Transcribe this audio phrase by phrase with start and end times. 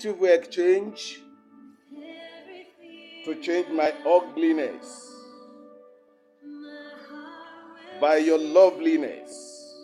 [0.00, 1.20] To exchange
[3.24, 5.10] to change my ugliness
[8.00, 9.74] by your loveliness,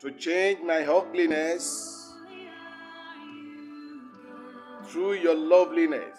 [0.00, 2.12] to change my ugliness
[4.86, 6.18] through your loveliness.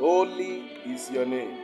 [0.00, 1.59] Holy is your name.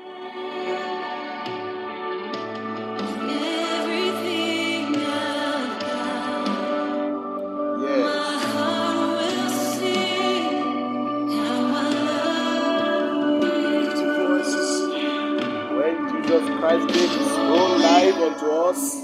[16.37, 18.95] Jesus Christ gave his own life unto us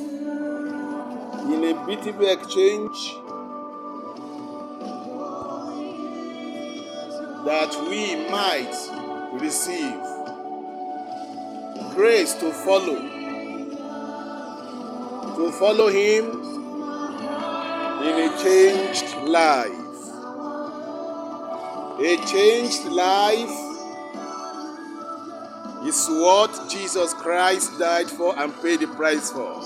[1.50, 3.14] in a beautiful exchange
[7.46, 8.74] that we might
[9.40, 9.96] receive
[11.94, 12.98] grace to follow
[15.36, 16.24] to follow him
[18.02, 19.72] in a changed life.
[21.98, 23.71] A changed life
[25.92, 29.60] is what Jesus Christ died for and paid the price for.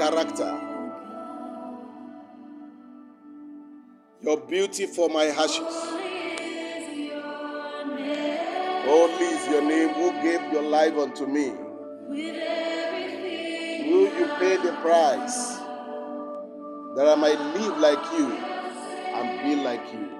[0.00, 0.50] Character.
[4.22, 5.76] Your beauty for my ashes.
[8.82, 11.50] Oh, Holy is your name who gave your life unto me.
[13.90, 15.58] Will you pay the price
[16.96, 20.19] that I might live like you and be like you?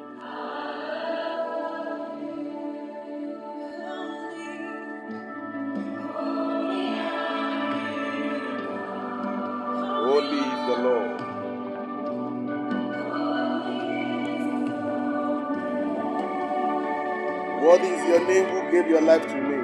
[18.70, 19.58] Gave your life to me?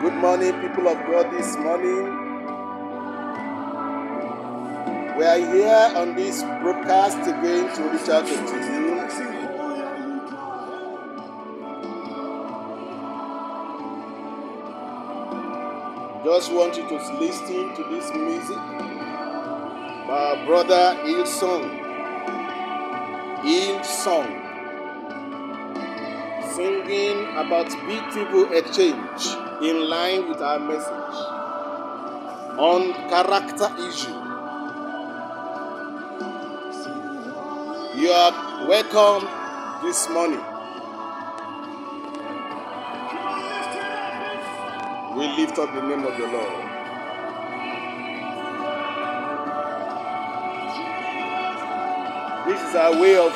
[0.00, 2.22] Good morning, people of God, this morning.
[5.18, 8.84] We are here on this broadcast again to reach out to you.
[16.24, 18.56] Just want you to listen to this music
[20.06, 21.68] by brother Hillsong.
[23.42, 24.43] Hillsong.
[26.54, 29.22] Singing about beautiful exchange
[29.60, 31.16] in line with our message
[32.56, 34.14] on character issue.
[38.00, 39.26] You are welcome
[39.82, 40.44] this morning.
[45.18, 46.64] We lift up the name of the Lord.
[52.46, 53.32] This is our way of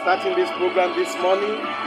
[0.00, 1.83] starting this program this morning.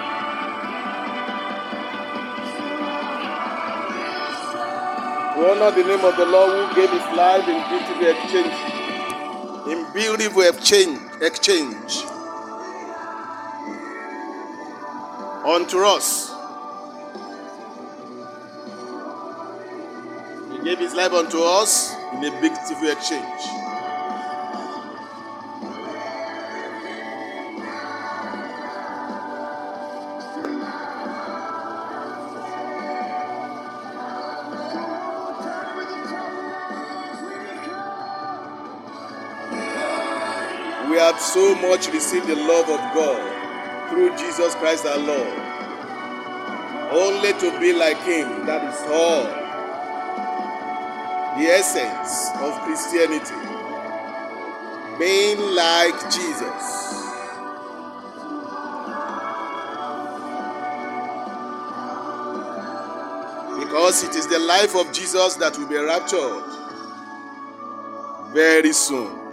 [5.38, 8.56] We honor the name of the Lord who gave his life in beautiful exchange.
[9.70, 12.04] In beautiful exchange, exchange
[15.46, 16.34] unto us.
[20.52, 23.57] He gave his life unto us in a beautiful exchange.
[41.62, 45.48] Much receive the love of God through Jesus Christ our Lord.
[46.92, 49.24] Only to be like Him, that is all.
[51.38, 53.36] The essence of Christianity.
[54.98, 56.88] Being like Jesus.
[63.60, 66.44] Because it is the life of Jesus that will be raptured
[68.34, 69.27] very soon.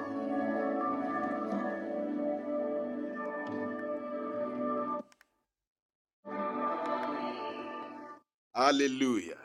[8.75, 9.39] Hallelujah.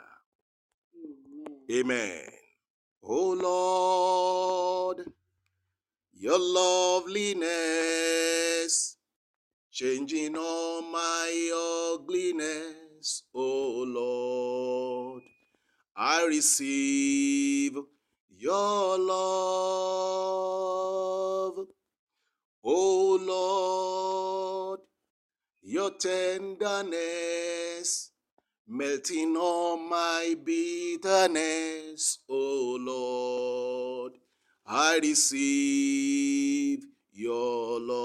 [1.72, 2.24] Amen.
[3.04, 5.06] Oh Lord,
[6.16, 7.46] your loveliness,
[9.72, 13.22] changing all my ugliness.
[13.36, 15.22] Oh Lord,
[15.96, 17.78] I receive
[18.36, 19.20] your love.
[22.64, 24.80] Oh Lord,
[25.62, 27.09] your tenderness
[29.00, 34.14] melting all my bitterness, O Lord.
[34.66, 37.96] I receive your love.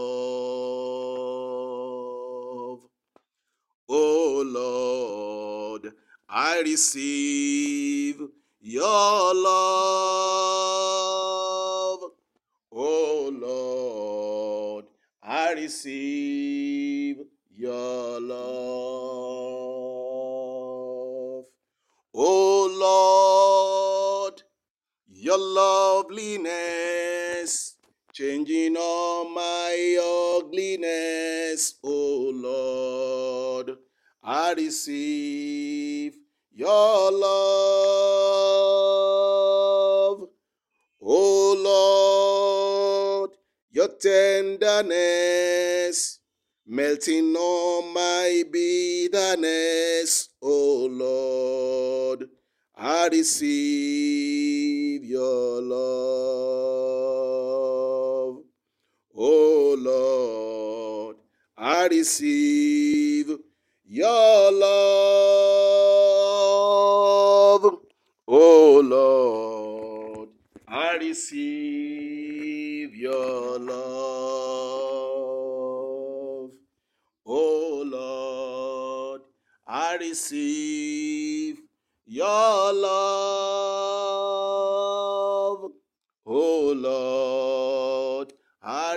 [3.89, 5.93] O Lord,
[6.29, 7.44] I receive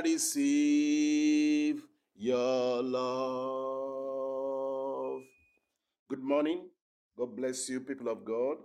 [0.04, 1.82] Receive
[2.16, 3.98] your love.
[6.08, 6.70] Good morning.
[7.18, 8.58] God bless you, people of God.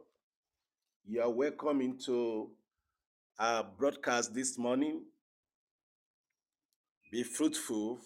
[1.06, 2.50] You are welcome into
[3.38, 5.04] our broadcast this morning.
[7.10, 8.00] Be fruitful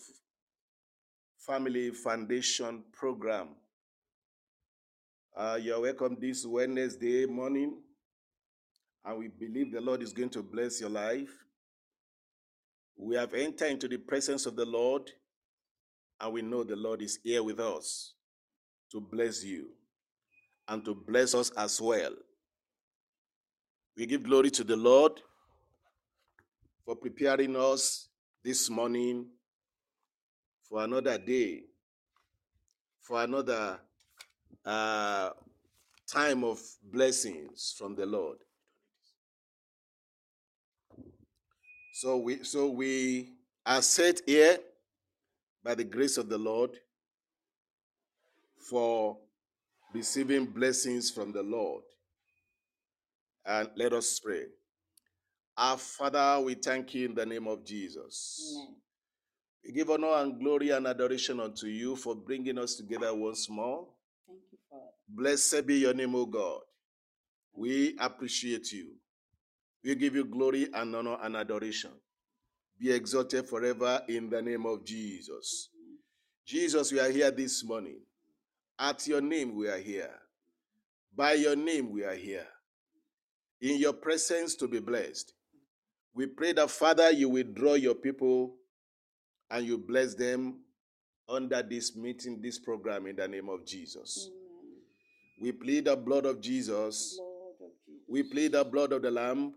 [1.39, 3.49] Family Foundation program.
[5.37, 7.75] Uh, you're welcome this Wednesday morning,
[9.05, 11.46] and we believe the Lord is going to bless your life.
[12.97, 15.11] We have entered into the presence of the Lord,
[16.21, 18.15] and we know the Lord is here with us
[18.93, 19.69] to bless you
[20.69, 22.15] and to bless us as well.
[23.97, 25.21] We give glory to the Lord
[26.85, 28.09] for preparing us
[28.45, 29.27] this morning
[30.69, 31.63] for another day,
[33.01, 33.79] for another
[34.65, 35.31] uh,
[36.07, 38.39] time of blessings from the Lord.
[41.99, 43.33] So we so we
[43.65, 44.59] are set here
[45.65, 46.73] by the grace of the Lord
[48.69, 49.17] for
[49.95, 51.85] receiving blessings from the Lord.
[53.47, 54.43] And let us pray.
[55.57, 58.43] Our Father, we thank you in the name of Jesus.
[58.55, 58.75] Amen.
[59.65, 63.87] We give honor and glory and adoration unto you for bringing us together once more.
[64.27, 64.85] Thank you, Father.
[65.09, 66.61] Blessed be your name, O God.
[67.55, 68.97] We appreciate you.
[69.87, 71.93] We give you glory and honor and adoration.
[72.77, 75.69] Be exalted forever in the name of Jesus.
[76.45, 78.01] Jesus, we are here this morning.
[78.77, 80.11] At your name, we are here.
[81.15, 82.49] By your name, we are here.
[83.61, 85.33] In your presence to be blessed.
[86.15, 88.57] We pray that, Father, you will draw your people
[89.53, 90.63] and you bless them
[91.29, 94.31] under this meeting, this program, in the name of Jesus.
[94.33, 94.81] Amen.
[95.41, 97.19] We plead the blood of Jesus.
[97.21, 98.03] Lord of Jesus.
[98.09, 99.55] We plead the blood of the Lamb.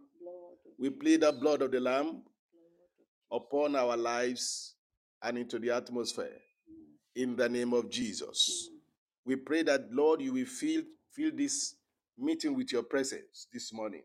[0.80, 2.22] We plead the blood of the Lamb
[3.30, 4.76] upon our lives
[5.22, 6.40] and into the atmosphere
[7.16, 8.70] in the name of Jesus.
[9.26, 11.76] We pray that, Lord, you will fill, fill this
[12.18, 14.04] meeting with your presence this morning.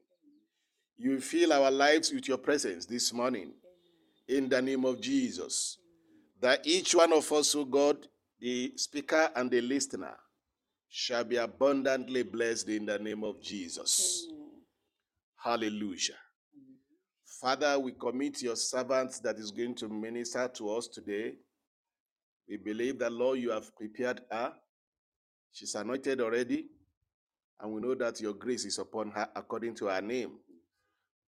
[0.97, 3.53] You will fill our lives with your presence this morning
[4.27, 5.79] in the name of Jesus.
[6.41, 7.99] That each one of us, oh God,
[8.41, 10.17] the speaker and the listener,
[10.89, 14.27] shall be abundantly blessed in the name of Jesus.
[15.43, 16.17] Hallelujah.
[17.45, 21.35] Father, we commit your servant that is going to minister to us today.
[22.49, 24.55] We believe that, Lord, you have prepared her.
[25.53, 26.69] She's anointed already,
[27.61, 30.39] and we know that your grace is upon her according to her name.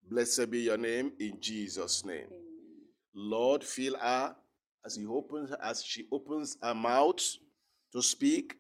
[0.09, 2.29] Blessed be your name in Jesus' name.
[2.29, 2.87] Amen.
[3.15, 4.35] Lord, fill her
[4.87, 7.21] as he opens as she opens her mouth
[7.93, 8.57] to speak.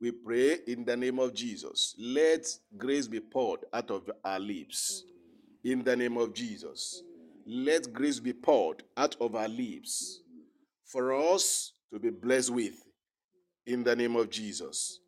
[0.00, 1.96] We pray in the name of Jesus.
[1.98, 5.02] Let grace be poured out of our lips.
[5.68, 7.02] In the name of Jesus.
[7.46, 10.22] Let grace be poured out of our lips
[10.86, 12.72] for us to be blessed with.
[13.66, 15.00] In the name of Jesus.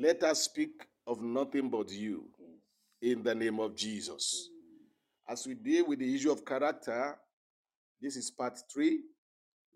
[0.00, 2.26] Let us speak of nothing but you.
[3.02, 4.50] In the name of Jesus.
[5.28, 7.16] As we deal with the issue of character,
[8.00, 9.00] this is part three.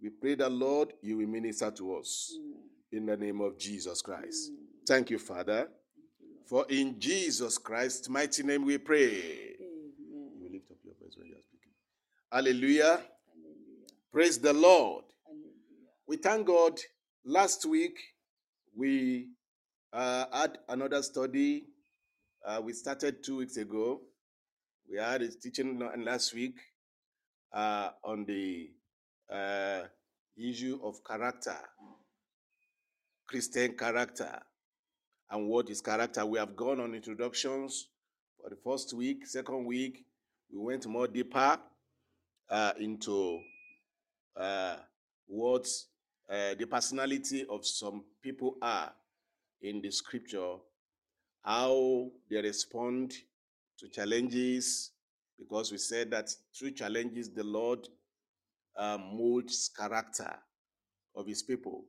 [0.01, 2.33] We pray that, Lord, you will minister to us
[2.93, 4.53] in the name of Jesus Christ.
[4.87, 5.69] Thank you, Father.
[6.47, 9.09] For in Jesus Christ's mighty name we pray.
[9.09, 9.91] Amen.
[10.39, 11.71] You will lift up your voice when you are speaking.
[12.33, 12.85] Hallelujah.
[12.85, 13.01] Hallelujah.
[14.11, 15.05] Praise the Lord.
[15.27, 15.53] Hallelujah.
[16.07, 16.81] We thank God.
[17.27, 17.99] Last week,
[18.75, 19.29] we
[19.93, 21.67] uh, had another study.
[22.43, 24.01] Uh, we started two weeks ago.
[24.91, 26.57] We had a teaching last week
[27.53, 28.71] uh, on the
[29.31, 29.83] uh,
[30.35, 31.59] issue of character,
[33.27, 34.41] Christian character,
[35.31, 36.25] and what is character.
[36.25, 37.89] We have gone on introductions
[38.41, 39.27] for the first week.
[39.27, 40.07] Second week,
[40.51, 41.59] we went more deeper
[42.53, 43.41] uh, into
[44.37, 44.77] uh,
[45.27, 45.67] what
[46.31, 48.93] uh, the personality of some people are
[49.63, 50.57] in the scripture,
[51.43, 53.15] how they respond
[53.79, 54.91] to challenges,
[55.39, 57.89] because we said that through challenges, the Lord
[58.77, 60.35] uh, molds character
[61.17, 61.87] of his people.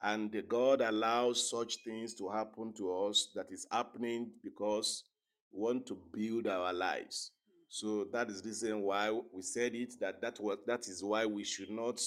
[0.00, 5.04] And God allows such things to happen to us that is happening because
[5.52, 7.32] we want to build our lives.
[7.76, 11.26] So that is the reason why we said it that that was, that is why
[11.26, 12.00] we should not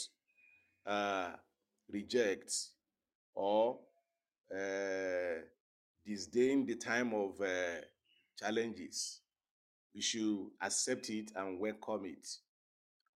[0.84, 1.30] uh,
[1.92, 2.52] reject
[3.36, 3.78] or
[4.52, 5.42] uh,
[6.04, 7.82] disdain the time of uh,
[8.40, 9.22] challenges.
[9.94, 12.28] We should accept it and welcome it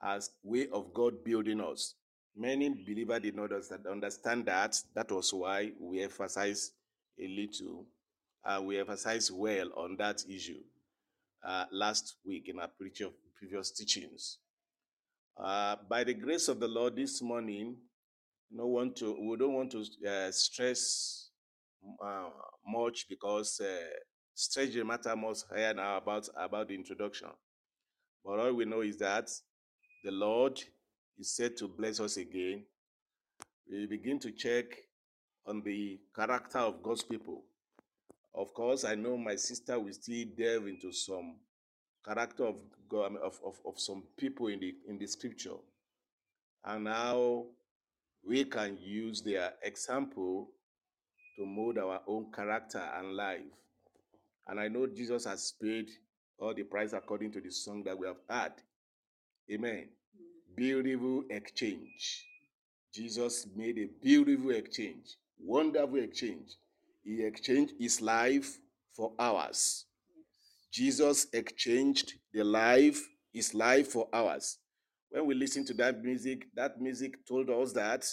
[0.03, 1.95] as way of God building us.
[2.35, 4.77] Many believers did not understand- that.
[4.93, 6.71] That was why we emphasize
[7.17, 7.85] a little,
[8.43, 10.59] uh, we emphasize well on that issue
[11.43, 12.69] uh, last week in our
[13.37, 14.37] previous teachings.
[15.37, 17.75] Uh, by the grace of the Lord, this morning,
[18.51, 21.29] no want to we don't want to uh, stress
[22.03, 22.29] uh,
[22.67, 23.89] much because uh,
[24.35, 27.29] stress the matter most here now about about the introduction.
[28.23, 29.31] But all we know is that
[30.03, 30.61] the Lord
[31.17, 32.63] is said to bless us again.
[33.69, 34.65] We begin to check
[35.45, 37.43] on the character of God's people.
[38.33, 41.35] Of course, I know my sister will still delve into some
[42.05, 42.55] character of
[42.89, 45.57] God, of, of, of some people in the in the scripture,
[46.65, 47.45] and how
[48.25, 50.49] we can use their example
[51.37, 53.41] to mold our own character and life.
[54.47, 55.89] And I know Jesus has paid
[56.39, 58.53] all the price according to the song that we have had.
[59.51, 59.87] Amen.
[60.15, 60.55] Mm.
[60.55, 62.25] Beautiful exchange.
[62.93, 66.57] Jesus made a beautiful exchange, wonderful exchange.
[67.03, 68.57] He exchanged his life
[68.95, 69.85] for ours.
[70.71, 73.01] Jesus exchanged the life,
[73.33, 74.57] his life for ours.
[75.09, 78.05] When we listen to that music, that music told us that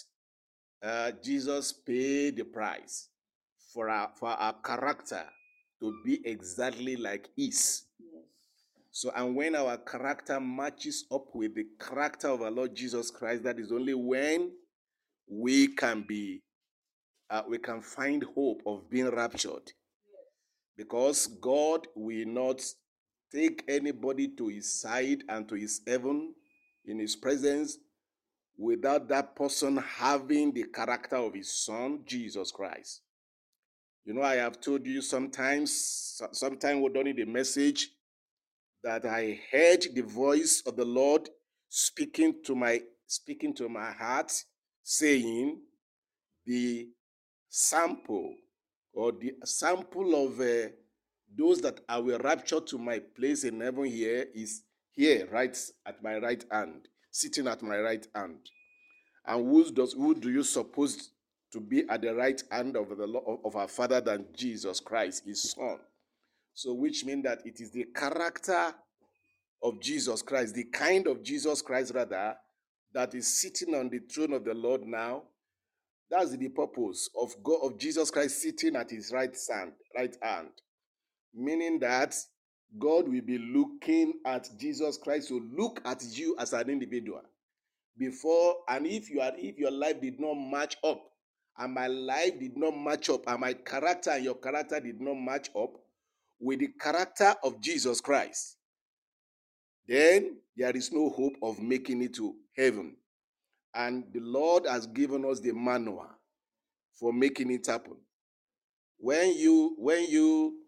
[0.82, 3.08] uh, Jesus paid the price
[3.72, 5.24] for our, for our character
[5.80, 7.84] to be exactly like his.
[7.98, 8.24] Yes.
[8.90, 13.44] So, and when our character matches up with the character of our Lord Jesus Christ,
[13.44, 14.50] that is only when
[15.30, 16.42] we can be,
[17.30, 19.72] uh, we can find hope of being raptured.
[20.76, 22.62] Because God will not
[23.32, 26.34] take anybody to his side and to his heaven
[26.84, 27.78] in his presence
[28.56, 33.02] without that person having the character of his son, Jesus Christ.
[34.04, 37.90] You know, I have told you sometimes, done in the message
[38.82, 41.28] that I heard the voice of the Lord
[41.68, 44.32] speaking to my speaking to my heart,
[44.82, 45.60] saying,
[46.46, 46.88] the
[47.58, 48.36] sample
[48.92, 50.68] or the sample of uh,
[51.36, 56.02] those that I will rapture to my place in heaven here is here, right at
[56.02, 58.38] my right hand, sitting at my right hand.
[59.26, 61.10] And who does who do you suppose
[61.52, 65.50] to be at the right hand of the of our Father than Jesus Christ, His
[65.50, 65.78] Son?
[66.54, 68.72] So, which means that it is the character
[69.62, 72.36] of Jesus Christ, the kind of Jesus Christ rather,
[72.94, 75.24] that is sitting on the throne of the Lord now.
[76.10, 80.48] That's the purpose of God of Jesus Christ sitting at his right hand, right hand.
[81.34, 82.14] Meaning that
[82.78, 87.22] God will be looking at Jesus Christ to look at you as an individual
[87.98, 91.02] before and if you are if your life did not match up
[91.58, 95.14] and my life did not match up and my character and your character did not
[95.14, 95.72] match up
[96.40, 98.56] with the character of Jesus Christ
[99.88, 102.94] then there is no hope of making it to heaven
[103.74, 106.08] and the Lord has given us the manual
[106.98, 107.96] for making it happen.
[108.98, 110.58] When you when you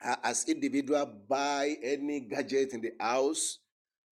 [0.00, 3.58] as individual buy any gadget in the house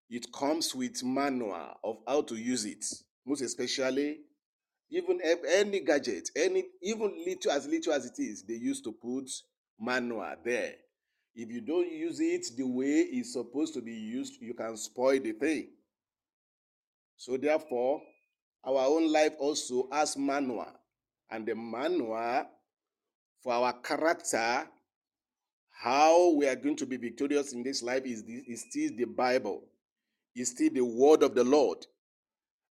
[0.09, 2.85] it comes with manual of how to use it.
[3.25, 4.19] Most especially
[4.91, 9.29] even any gadget any even little as little as it is they used to put
[9.79, 10.73] manual there.
[11.33, 15.19] If you don't use it the way it's supposed to be used you can spoil
[15.19, 15.69] the thing
[17.21, 18.01] so therefore
[18.63, 20.65] our own life also has manual
[21.29, 22.47] and the manual
[23.43, 24.67] for our character
[25.69, 29.61] how we are going to be victorious in this life is, is still the bible
[30.35, 31.85] is still the word of the lord.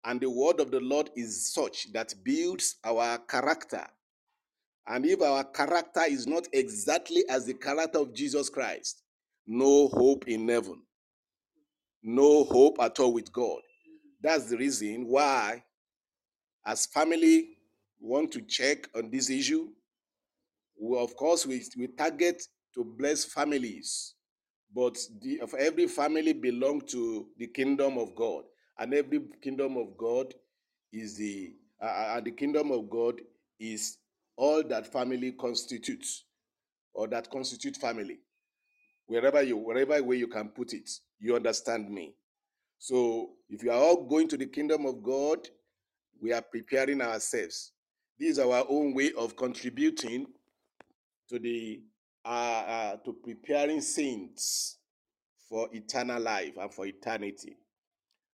[0.04, 3.88] And the word of the lord is such that builds our character.
[4.86, 9.02] And if our character is not exactly as the character of jesus christ
[9.48, 10.84] no hope in heaven.
[12.04, 13.62] No hope at all with god
[14.26, 15.64] that's the reason why
[16.66, 17.50] as family
[18.02, 19.68] we want to check on this issue.
[20.82, 22.42] We, of course we, we target
[22.74, 24.16] to bless families
[24.74, 28.44] but the, of every family belong to the kingdom of god
[28.80, 30.34] and every kingdom of god
[30.92, 33.22] is the uh, and the kingdom of god
[33.60, 33.98] is
[34.36, 36.26] all that family constitutes
[36.94, 38.20] or that constitute family.
[39.08, 42.16] Wherever you wherever way you can put it you understand me
[42.78, 45.48] so if you are all going to the kingdom of god
[46.22, 47.72] we are preparing ourselves
[48.20, 50.26] this is our own way of contributing
[51.30, 51.82] to the
[52.26, 54.80] uh, uh, to preparing saints
[55.48, 57.58] for eternal life and for eternity.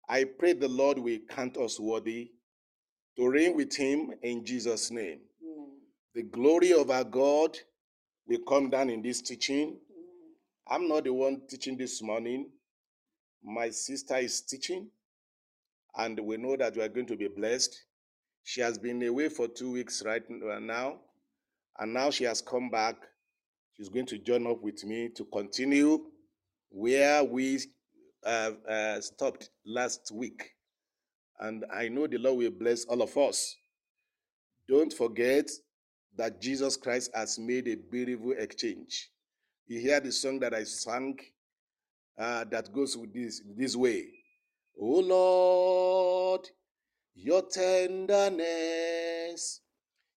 [0.08, 2.32] I pray the Lord will count us worthy
[3.18, 5.20] to reign with Him in Jesus' name.
[6.14, 7.58] The glory of our God
[8.28, 9.78] will come down in this teaching.
[10.68, 12.50] I'm not the one teaching this morning.
[13.44, 14.90] My sister is teaching,
[15.96, 17.84] and we know that we are going to be blessed.
[18.44, 20.98] She has been away for two weeks right now,
[21.80, 22.96] and now she has come back.
[23.78, 26.00] She's going to join up with me to continue
[26.70, 27.60] where we
[28.26, 30.52] uh, uh, stopped last week.
[31.40, 33.56] And I know the Lord will bless all of us.
[34.68, 35.50] Don't forget
[36.18, 39.10] that Jesus Christ has made a beautiful exchange.
[39.68, 41.18] You hear the song that I sang
[42.20, 44.08] uh, that goes with this this way.
[44.80, 46.50] Oh Lord,
[47.16, 48.42] your tenderness,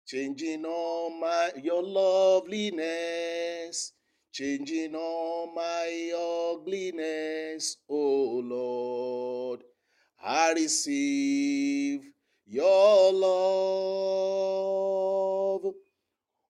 [0.06, 2.82] changing all my your loveliness,
[4.32, 6.12] changing all my
[6.54, 7.76] ugliness.
[7.88, 9.62] Oh Lord,
[10.24, 12.04] I receive
[12.46, 13.30] your love.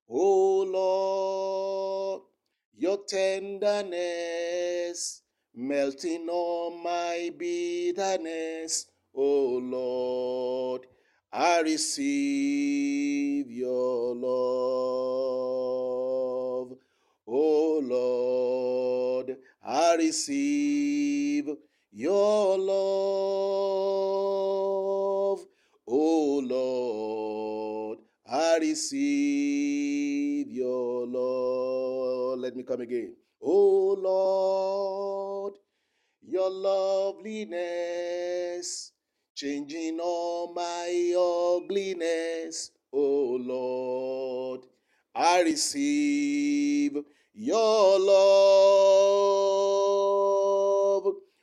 [0.09, 2.23] Oh Lord,
[2.77, 4.01] your tenderness,
[5.55, 8.87] melting all my bitterness.
[9.15, 10.87] O Lord,
[11.33, 14.31] I receive your love.
[17.27, 21.49] O Lord, I receive
[21.93, 22.71] your love.
[25.87, 32.39] O Lord, I receive your love.
[32.39, 33.15] Let me come again.
[33.43, 35.30] O Lord,
[36.31, 37.59] your loveliness,
[39.35, 42.71] changing all my ugliness.
[42.93, 44.61] O Lord,
[45.13, 46.99] I receive
[47.35, 48.15] your love.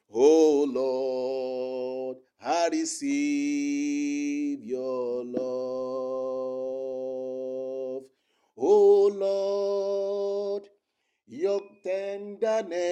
[0.10, 5.38] O Lord, I receive your love.
[8.56, 10.69] O Lord,
[11.28, 12.88] your tenderness,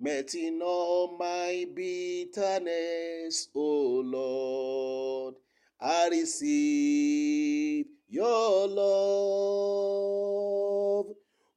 [0.00, 5.34] melting all my bitterness, O Lord,
[5.78, 8.76] I receive your love.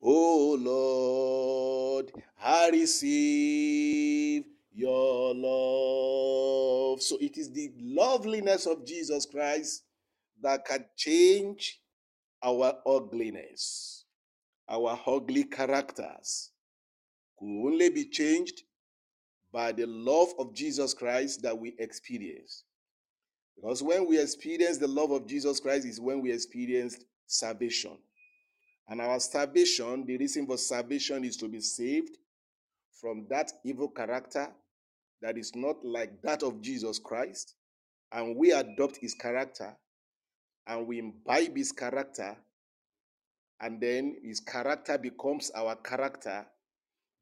[0.02, 2.12] O Lord,
[2.44, 7.02] I receive your love.
[7.02, 9.84] So it is the loveliness of Jesus Christ
[10.42, 11.80] that can change
[12.44, 14.04] our ugliness,
[14.68, 16.53] our ugly characters
[17.44, 18.64] could only be changed
[19.52, 22.64] by the love of Jesus Christ that we experience.
[23.56, 27.98] Because when we experience the love of Jesus Christ is when we experience salvation.
[28.88, 32.18] And our salvation, the reason for salvation is to be saved
[33.00, 34.48] from that evil character
[35.22, 37.56] that is not like that of Jesus Christ.
[38.12, 39.76] And we adopt his character
[40.66, 42.38] and we imbibe his character,
[43.60, 46.46] and then his character becomes our character.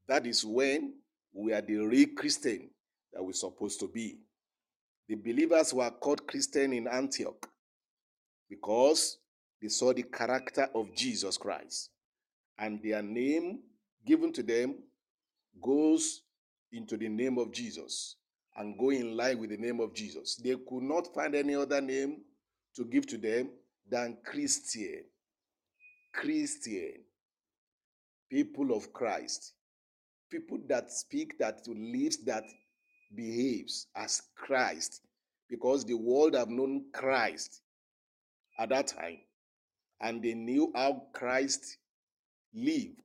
[0.08, 0.94] That is when
[1.34, 2.70] we are the real Christian
[3.14, 4.20] that we're supposed to be.
[5.08, 7.50] The believers were called Christian in Antioch
[8.50, 9.18] because
[9.62, 11.90] they saw the character of Jesus Christ.
[12.58, 13.60] And their name
[14.06, 14.76] given to them
[15.62, 16.22] goes
[16.72, 18.16] into the name of Jesus
[18.56, 20.36] and go in line with the name of Jesus.
[20.36, 22.22] They could not find any other name
[22.76, 23.50] to give to them
[23.90, 25.04] than Christian.
[26.14, 27.04] Christian.
[28.30, 29.54] People of Christ.
[30.32, 32.44] People that speak, that lives, that
[33.15, 35.02] behaves as Christ.
[35.50, 37.62] Because the world have known Christ
[38.58, 39.20] at that time.
[40.00, 41.78] And they knew how Christ
[42.54, 43.02] lived.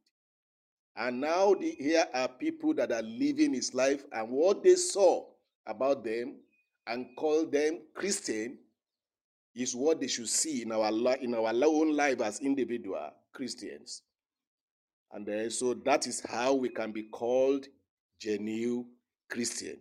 [0.97, 5.27] And now the, here are people that are living his life and what they saw
[5.67, 6.37] about them
[6.87, 8.59] and call them Christian
[9.55, 14.03] is what they should see in our in our own life as individual Christians.
[15.17, 17.65] And then so that is how we can be called
[18.21, 18.85] genuine
[19.31, 19.79] Christian.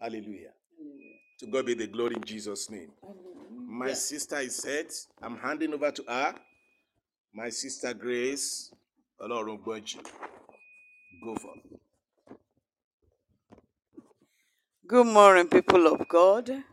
[0.00, 0.52] Hallelujah.
[0.78, 1.12] Hallelujah.
[1.40, 2.90] To God be the glory in Jesus' name.
[3.52, 3.96] My Hallelujah.
[3.96, 4.90] sister is set.
[5.20, 6.34] I'm handing over to her.
[7.34, 8.72] My sister Grace.
[9.20, 10.02] Ọlọ́run gbọ́.
[11.22, 11.80] Go for it.
[14.86, 16.64] Good morning, people of God.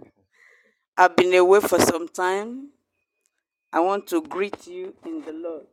[0.98, 2.70] I've been away for some time.
[3.74, 5.68] I want to greet you in the Lord.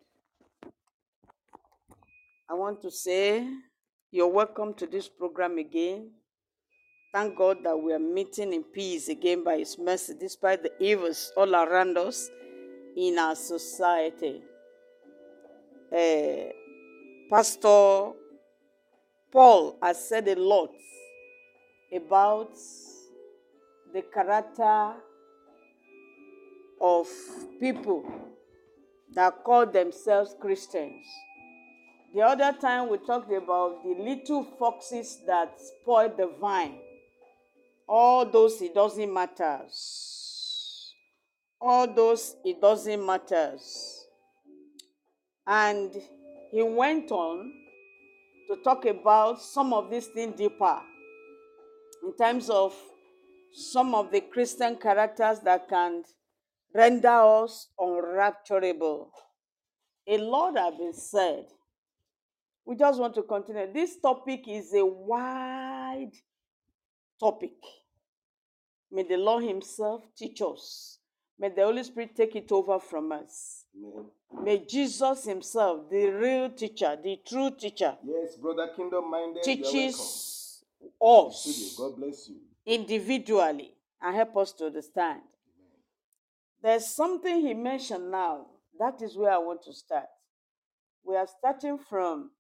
[2.50, 3.46] I want to say
[4.10, 6.10] you're welcome to this program again.
[7.12, 11.32] Thank God that we are meeting in peace again by His mercy, despite the evils
[11.36, 12.28] all around us
[12.96, 14.42] in our society.
[15.92, 16.48] Eh,
[17.30, 18.14] Pastor
[19.30, 20.70] Paul has said a lot
[21.94, 22.50] about
[23.94, 24.94] the character
[26.80, 27.06] of
[27.60, 28.04] people
[29.14, 31.06] that call themselves Christians.
[32.12, 36.78] The other time we talked about the little foxes that spoil the vine.
[37.88, 40.92] All those it doesn't matters.
[41.60, 44.06] All those it doesn't matters.
[45.46, 45.92] And
[46.50, 47.52] he went on
[48.48, 50.80] to talk about some of these things deeper
[52.02, 52.74] in terms of
[53.52, 56.02] some of the Christian characters that can
[56.74, 59.10] render us unrapturable.
[60.08, 61.46] A lot have been said.
[62.64, 63.72] We just want to continue.
[63.72, 66.12] This topic is a wide
[67.18, 67.54] topic.
[68.92, 70.98] May the Lord Himself teach us.
[71.38, 73.64] May the Holy Spirit take it over from us.
[73.76, 74.04] Amen.
[74.44, 79.42] May Jesus Himself, the real teacher, the true teacher, Yes, brother, kingdom minded.
[79.42, 79.94] Teaches
[81.00, 82.36] us God bless you.
[82.66, 85.20] individually and help us to understand.
[86.62, 88.46] There's something he mentioned now.
[88.78, 90.06] That is where I want to start.
[91.04, 92.30] We are starting from,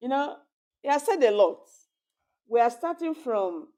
[0.00, 0.36] you know,
[0.82, 1.66] he has said a lot.
[2.48, 3.68] We are starting from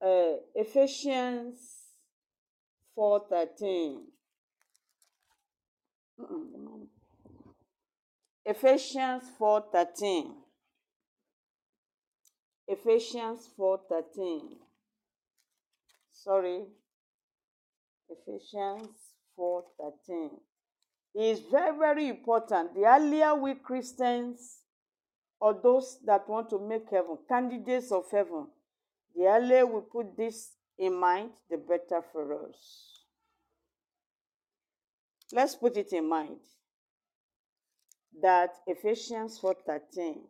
[0.00, 1.58] uh, Ephesians
[2.96, 3.98] 4.13.
[6.20, 6.86] Mm-mm.
[8.44, 10.32] Ephesians 4.13.
[12.68, 14.40] Ephesians 4.13.
[16.10, 16.64] Sorry.
[18.08, 18.88] Ephesians
[19.38, 20.30] 4.13.
[21.14, 22.74] It is very, very important.
[22.74, 24.61] The earlier we Christians
[25.42, 28.46] or those that want to make heaven, candidates of heaven,
[29.16, 33.02] the earlier we put this in mind, the better for us.
[35.32, 36.38] Let's put it in mind
[38.20, 40.20] that Ephesians 4:13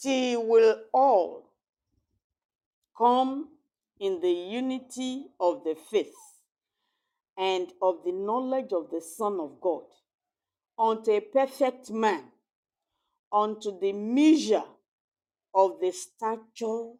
[0.00, 1.50] till will all
[2.96, 3.50] come
[4.00, 6.16] in the unity of the faith
[7.36, 9.84] and of the knowledge of the Son of God
[10.78, 12.30] unto a perfect man,
[13.34, 14.62] unto the measure
[15.52, 16.92] of the stature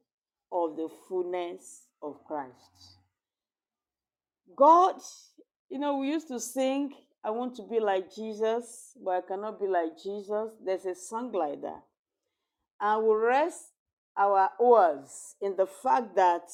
[0.51, 2.99] of the fullness of Christ.
[4.57, 4.97] God,
[5.71, 6.93] you know, we used to sing,
[7.23, 10.51] I want to be like Jesus, but I cannot be like Jesus.
[10.65, 11.83] There's a song like that.
[12.81, 13.63] And we rest
[14.17, 16.45] our oars in the fact that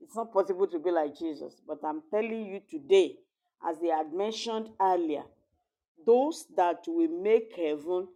[0.00, 1.60] it's not possible to be like Jesus.
[1.66, 3.16] But I'm telling you today,
[3.66, 5.24] as they had mentioned earlier,
[6.06, 8.08] those that will make heaven,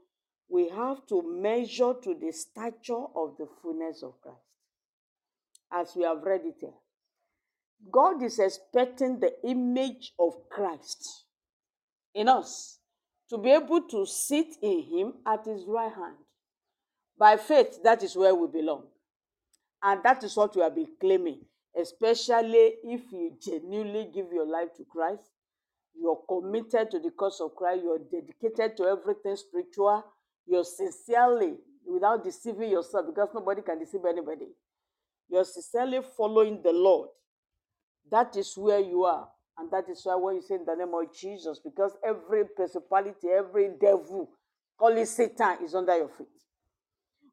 [0.55, 4.39] we have to measure to the stature of the fullness of Christ.
[5.73, 6.71] As we have read it here.
[7.91, 11.25] God is expecting the image of Christ
[12.15, 12.79] in us
[13.31, 16.19] to be able to sit in Him at His right hand.
[17.19, 18.85] By faith, that is where we belong.
[19.83, 21.41] And that is what we have been claiming,
[21.77, 25.33] especially if you genuinely give your life to Christ.
[26.01, 27.83] You're committed to the cause of Christ.
[27.83, 30.05] You're dedicated to everything spiritual.
[30.47, 31.55] You're sincerely,
[31.87, 34.49] without deceiving yourself, because nobody can deceive anybody.
[35.29, 37.09] You're sincerely following the Lord.
[38.11, 39.29] That is where you are.
[39.57, 43.29] And that is why when you say in the name of Jesus, because every principality,
[43.29, 44.31] every devil,
[44.79, 46.27] call it Satan, is under your feet.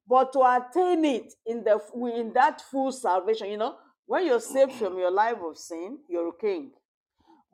[0.07, 1.79] But to attain it in the
[2.17, 6.29] in that full salvation, you know, when you're saved from your life of sin, you're
[6.29, 6.71] a king.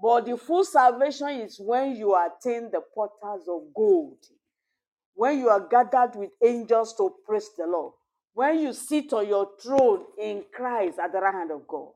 [0.02, 4.17] But the full salvation is when you attain the portals of gold,
[5.17, 7.93] when you are gathered with angels to praise the Lord,
[8.36, 11.89] when you sit on your throne in Christ at the right hand of God.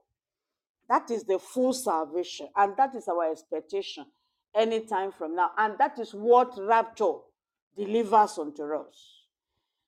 [0.89, 4.05] That is the full salvation, and that is our expectation
[4.55, 5.51] anytime from now.
[5.55, 7.13] And that is what rapture
[7.77, 9.19] delivers unto us.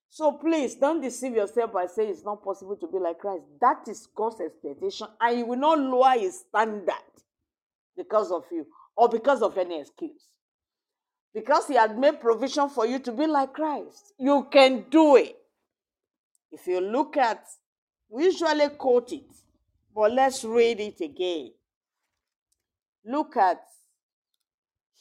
[0.10, 3.46] So please don't deceive yourself by saying it's not possible to be like Christ.
[3.60, 6.94] That is God's expectation, and He will not lower His standard
[7.98, 10.33] because of you or because of any excuse.
[11.34, 14.14] Because He had made provision for you to be like Christ.
[14.18, 15.36] You can do it.
[16.52, 17.44] If you look at,
[18.10, 19.26] we usually quote it,
[19.96, 21.52] but let's read it again.
[23.06, 23.62] Look at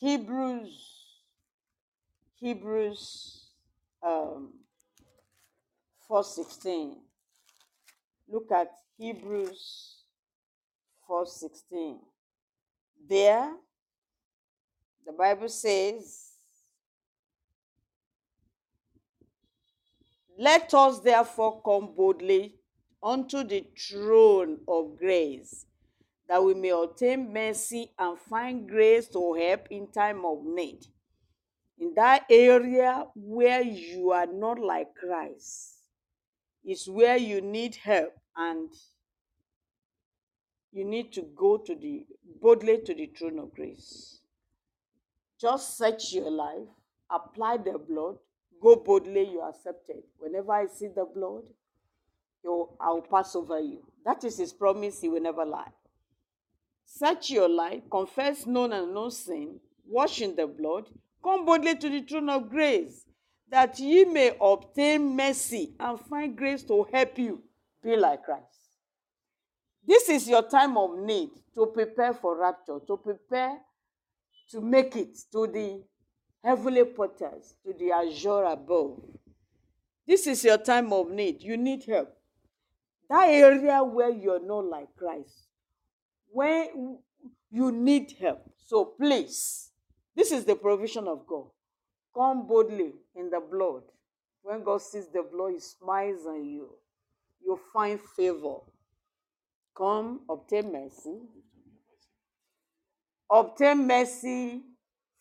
[0.00, 1.04] Hebrews,
[2.40, 3.42] Hebrews
[4.02, 4.54] um,
[6.10, 6.96] 4.16.
[8.28, 8.68] Look at
[8.98, 9.96] Hebrews
[11.08, 11.98] 4.16.
[13.08, 13.52] There,
[15.06, 16.28] the Bible says,
[20.38, 22.56] Let us therefore come boldly
[23.02, 25.66] unto the throne of grace,
[26.28, 30.86] that we may obtain mercy and find grace to help in time of need.
[31.78, 35.72] In that area where you are not like Christ,
[36.64, 38.70] is where you need help and
[40.72, 42.06] you need to go to the
[42.40, 44.21] boldly to the throne of grace.
[45.42, 46.68] Just search your life,
[47.10, 48.16] apply the blood,
[48.62, 50.04] go boldly, you are accepted.
[50.18, 51.42] Whenever I see the blood,
[52.80, 53.84] I'll pass over you.
[54.04, 55.72] That is his promise, he will never lie.
[56.84, 60.88] Search your life, confess known and unknown sin, wash in the blood,
[61.24, 63.04] come boldly to the throne of grace,
[63.50, 67.42] that ye may obtain mercy and find grace to help you
[67.82, 68.44] be like Christ.
[69.84, 73.58] This is your time of need to prepare for rapture, to prepare
[74.52, 75.82] to make it to the
[76.44, 79.00] heavenly portals, to the azure above.
[80.06, 81.42] This is your time of need.
[81.42, 82.14] You need help.
[83.08, 85.48] That area where you're not like Christ,
[86.28, 86.66] where
[87.50, 88.42] you need help.
[88.64, 89.70] So please,
[90.14, 91.46] this is the provision of God.
[92.14, 93.82] Come boldly in the blood.
[94.42, 96.68] When God sees the blood, He smiles on you.
[97.44, 98.56] You find favor.
[99.76, 101.16] Come, obtain mercy.
[103.34, 104.60] Obtain mercy,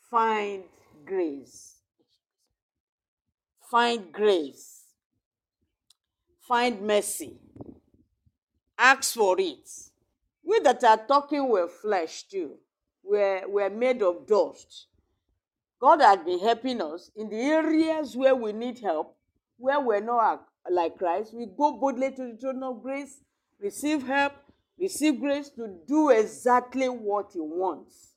[0.10, 0.64] find
[1.06, 1.78] grace.
[3.70, 4.82] Find grace.
[6.46, 7.40] Find mercy.
[8.78, 9.70] Ask for it.
[10.44, 12.58] We that are talking were flesh too.
[13.02, 14.88] We're, we're made of dust.
[15.80, 19.16] God has been helping us in the areas where we need help,
[19.58, 21.34] where we're not like Christ.
[21.34, 23.22] We go boldly to the throne of grace,
[23.58, 24.34] receive help,
[24.82, 28.16] receive grace to do exactly what He wants.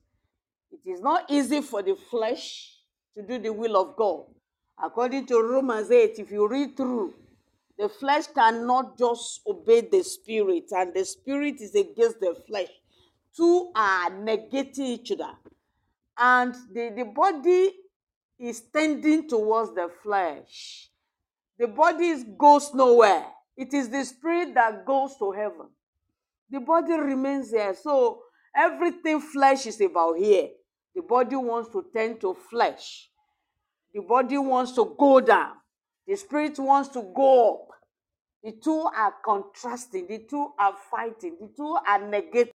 [0.72, 2.72] It is not easy for the flesh
[3.16, 4.24] to do the will of God.
[4.82, 7.14] According to Romans 8, if you read through,
[7.78, 12.68] the flesh cannot just obey the spirit, and the spirit is against the flesh.
[13.36, 15.32] Two are negating each other
[16.18, 17.72] and the, the body
[18.38, 20.88] is tending towards the flesh.
[21.58, 23.26] The body goes nowhere.
[23.56, 25.68] It is the spirit that goes to heaven.
[26.50, 27.74] The body remains there.
[27.74, 28.22] So
[28.56, 30.48] everything flesh is about here.
[30.94, 33.08] The body wants to tend to flesh.
[33.92, 35.52] The body wants to go down.
[36.06, 37.68] The spirit wants to go up.
[38.42, 40.06] The two are contrasting.
[40.06, 41.36] The two are fighting.
[41.40, 42.50] The two are negating.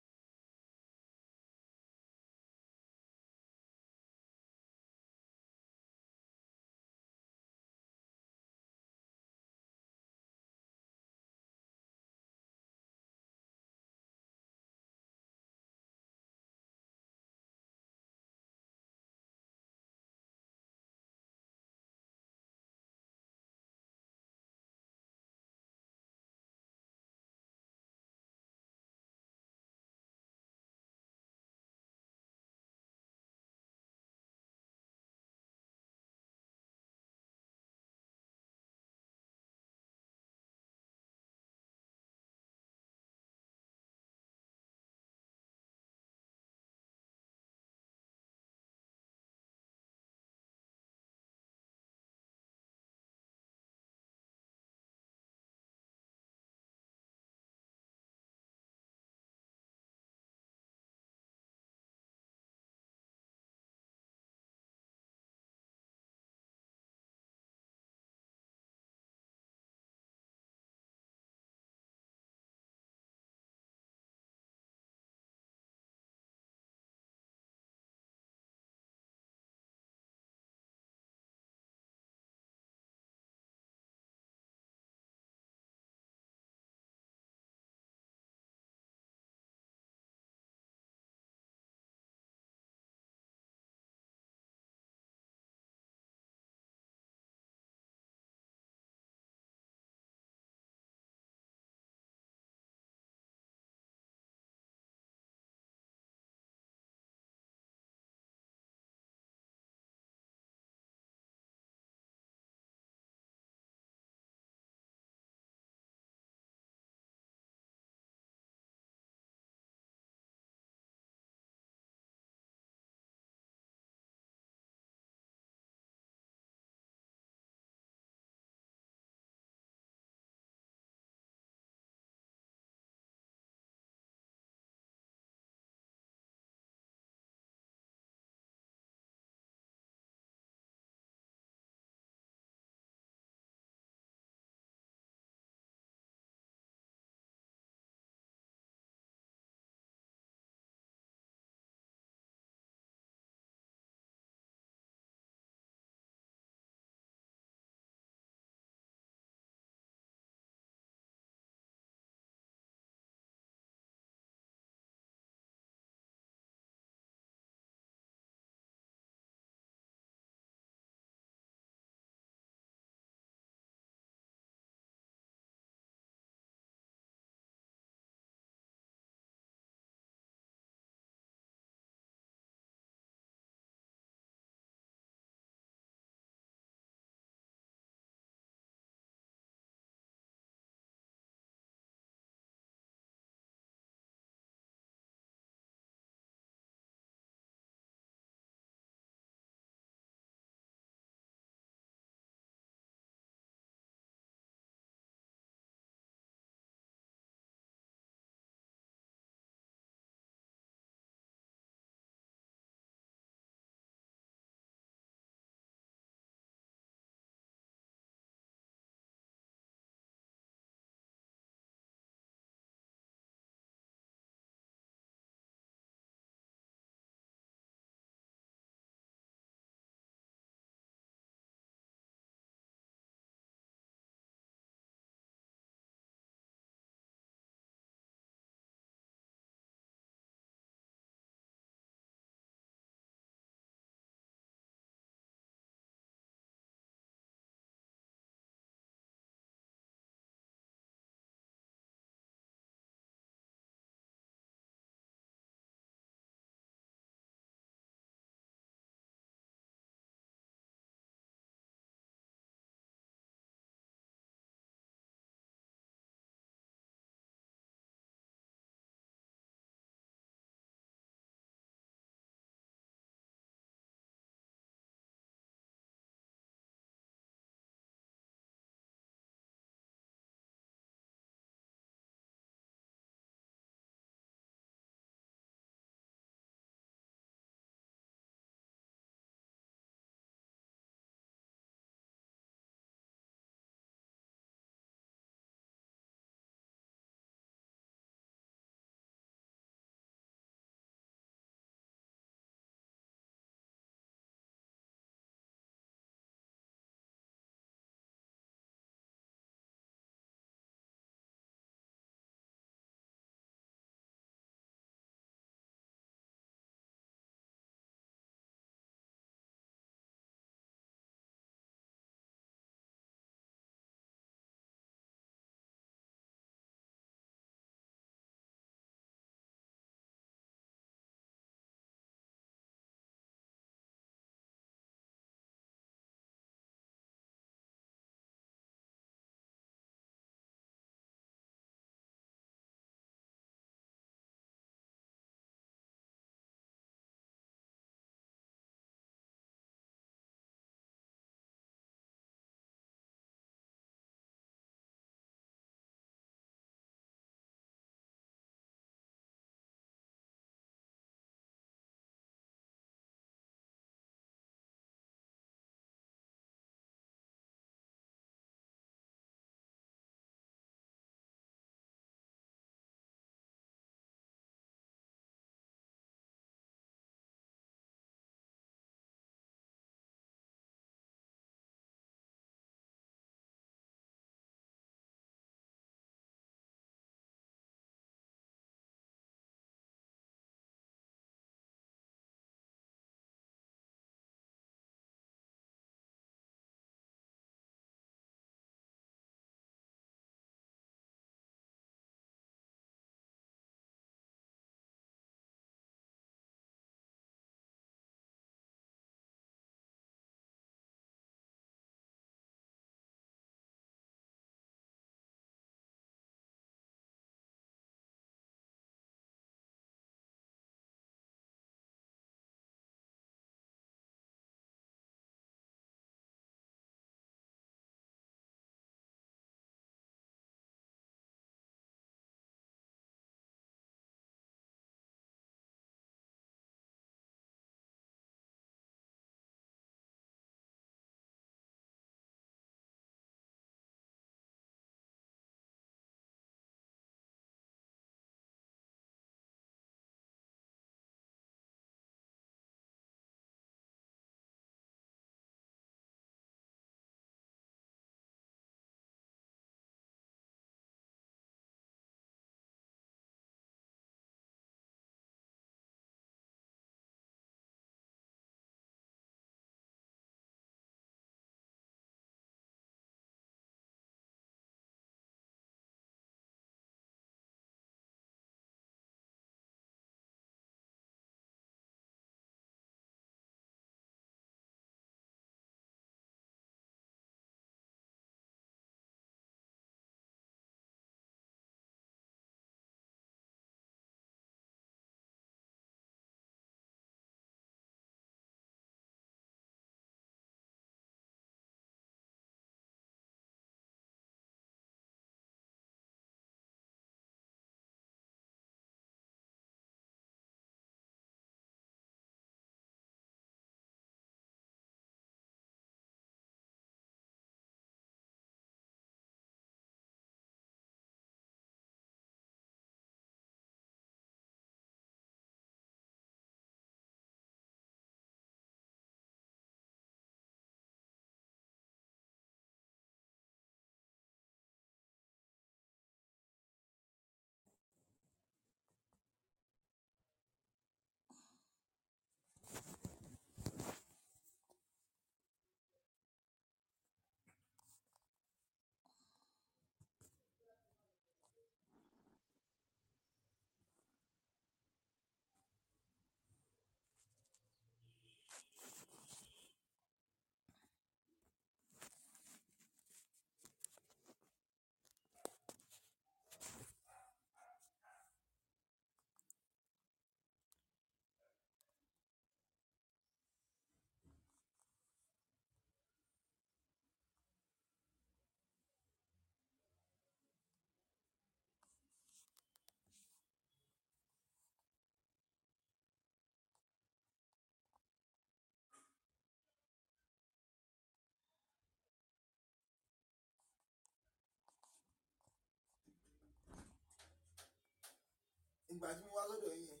[598.96, 600.00] Ìgbà tí mo wá lọ́dọ̀ yín yẹn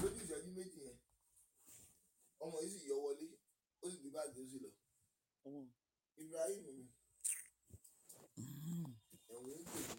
[0.00, 0.98] lójú ìṣẹ́jú méjì yẹn
[2.44, 3.26] ọmọ yìí sì yọ wọlé
[3.82, 4.70] ó sì gbé báàgì ó sì lọ.
[6.22, 6.84] Ibrahim ni.
[9.34, 9.98] Ẹ̀wọ̀n ń pè mí.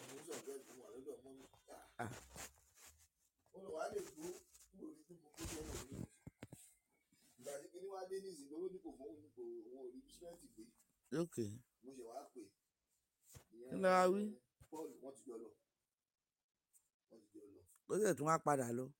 [0.00, 1.44] Ẹ̀wọ̀n ń sọ̀rọ̀ ẹ̀kún wà lọ́dọ̀ ọmọ mi.
[2.02, 2.10] Ah.
[3.64, 4.26] lọ wá lè gbó
[4.76, 5.96] níbo ni tí mo kó jẹ́ ọmọ mi
[7.38, 9.90] ìgbà tí kíní wá dé ní ìsìn lówó ní kò fún òun kò òun ò
[9.92, 10.62] rí bísímẹ́ǹtì gbé
[11.84, 12.42] mo ṣe wá pè
[13.48, 14.22] Kí ló wá wí?
[14.70, 15.48] Paul wọ́n ti jọ lọ
[17.88, 18.90] 这是怎么过来的喽？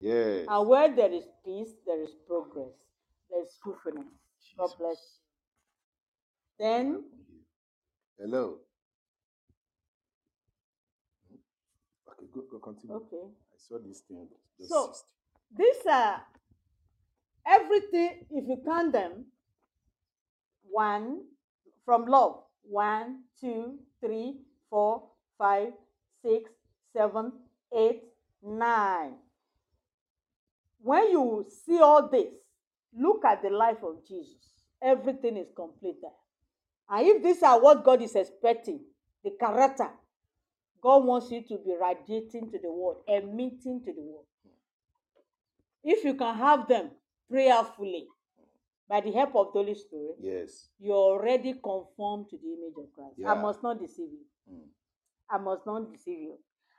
[0.00, 0.46] Yes.
[0.48, 2.72] And where there is peace, there is progress.
[3.30, 4.06] There is fruitfulness.
[4.56, 4.96] God bless
[6.58, 6.64] you.
[6.64, 7.04] Then,
[8.18, 8.58] Hello.
[12.10, 12.96] Okay, go, go continue.
[12.96, 13.22] okay.
[13.26, 14.28] I saw this thing.
[14.58, 15.04] just So- ceased.
[15.56, 16.22] These are
[17.46, 19.24] everything, if you count them,
[20.70, 21.22] one
[21.86, 25.08] from love, one, two, three, four,
[25.38, 25.72] five,
[26.22, 26.50] six,
[26.94, 27.32] seven,
[27.72, 28.02] eight,
[28.42, 29.14] nine.
[30.88, 32.32] When you see all this,
[32.98, 34.38] look at the life of Jesus.
[34.82, 36.10] Everything is complete there.
[36.88, 38.80] And if these are what God is expecting,
[39.22, 39.90] the character,
[40.80, 44.24] God wants you to be radiating to the world, emitting to the world.
[45.84, 46.92] If you can have them
[47.30, 48.06] prayerfully
[48.88, 50.70] by the help of the Holy Spirit, Yes.
[50.78, 53.16] you're already conformed to the image of Christ.
[53.18, 53.42] I Yeah.
[53.42, 54.24] must not deceive you.
[54.50, 54.68] Mm.
[55.28, 56.38] I must not deceive you.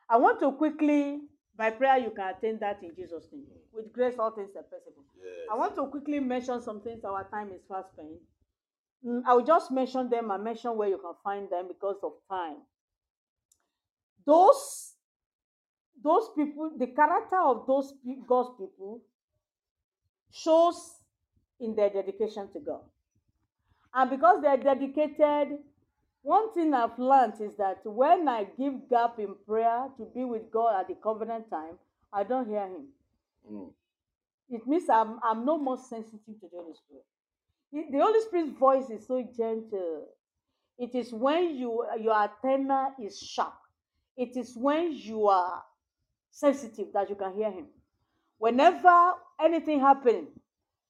[0.10, 1.30] I want to quickly,
[1.60, 3.44] by prayer, you can attain that in Jesus' name.
[3.73, 5.03] With grace, all things are possible.
[5.18, 5.45] Yes.
[5.52, 7.03] I want to quickly mention some things.
[7.03, 8.22] Our time is fast spent.
[9.06, 12.14] Mm, I will just mention them and mention where you can find them because of
[12.30, 12.60] time.
[14.26, 14.94] Those,
[16.02, 17.94] those people, the character of those
[18.26, 19.02] God's people
[20.31, 21.02] shows
[21.60, 22.84] in their dedication to God.
[23.94, 25.60] And because they're dedicated,
[26.22, 30.52] one thing I've learned is that when I give gap in prayer to be with
[30.52, 31.78] God at the covenant time,
[32.12, 32.88] I don't hear Him.
[33.52, 33.72] Mm.
[34.50, 37.06] It means I'm, I'm no more sensitive to the Holy Spirit.
[37.72, 40.08] The- Holy Spirit's voice is so gentle.
[40.78, 43.54] It is when you your antenna is sharp.
[44.18, 45.64] It is when you are
[46.32, 47.68] sensitive that you can hear Him.
[48.38, 50.28] Whenever anything happening,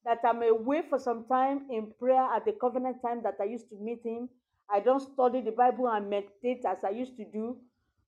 [0.06, 3.70] that I'm away for some time in prayer at the covenant time that I used
[3.70, 4.30] to meet Him,
[4.72, 7.58] I don't study the Bible and meditate as I used to do.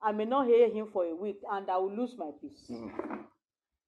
[0.01, 2.69] I may not hear Him for a week, and I will lose my peace.
[2.69, 2.91] Mm.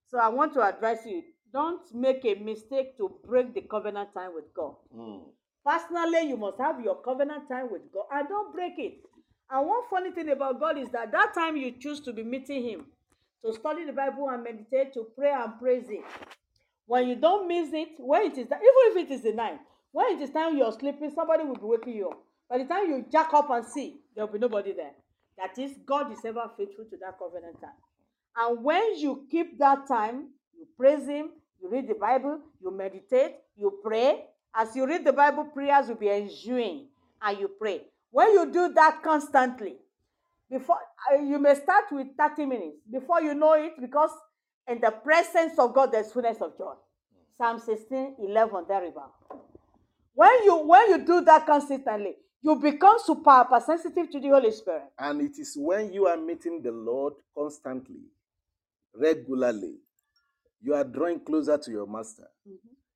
[0.07, 4.33] So I want to advise you don't make a mistake to break the covenant time
[4.33, 4.75] with God.
[4.95, 5.21] Mm.
[5.65, 8.97] Personally, you must have your covenant time with God and don't break it.
[9.49, 12.63] And one funny thing about God is that that time you choose to be meeting
[12.63, 12.85] Him,
[13.45, 16.03] to study the Bible and meditate, to pray and praise Him.
[16.85, 19.59] When you don't miss it, when it is even if it is the night,
[19.91, 22.23] when it is time you're sleeping, somebody will be waking you up.
[22.49, 24.91] By the time you jack up and see, there will be nobody there.
[25.37, 27.71] That is, God is ever faithful to that covenant time.
[28.35, 31.29] And when you keep that time, you praise Him,
[31.61, 34.25] you read the Bible, you meditate, you pray.
[34.55, 36.87] As you read the Bible, prayers will be ensuing,
[37.21, 37.81] and you pray.
[38.11, 39.77] When you do that constantly,
[40.49, 40.77] before
[41.11, 44.11] uh, you may start with 30 minutes before you know it, because
[44.67, 46.73] in the presence of God there's fullness of joy.
[47.37, 49.13] Psalm 16, 11, thereabout.
[50.13, 54.83] When you when you do that consistently, you become super hypersensitive to the Holy Spirit.
[54.99, 58.01] And it is when you are meeting the Lord constantly,
[58.93, 59.75] regularly,
[60.61, 62.27] you are drawing closer to your master.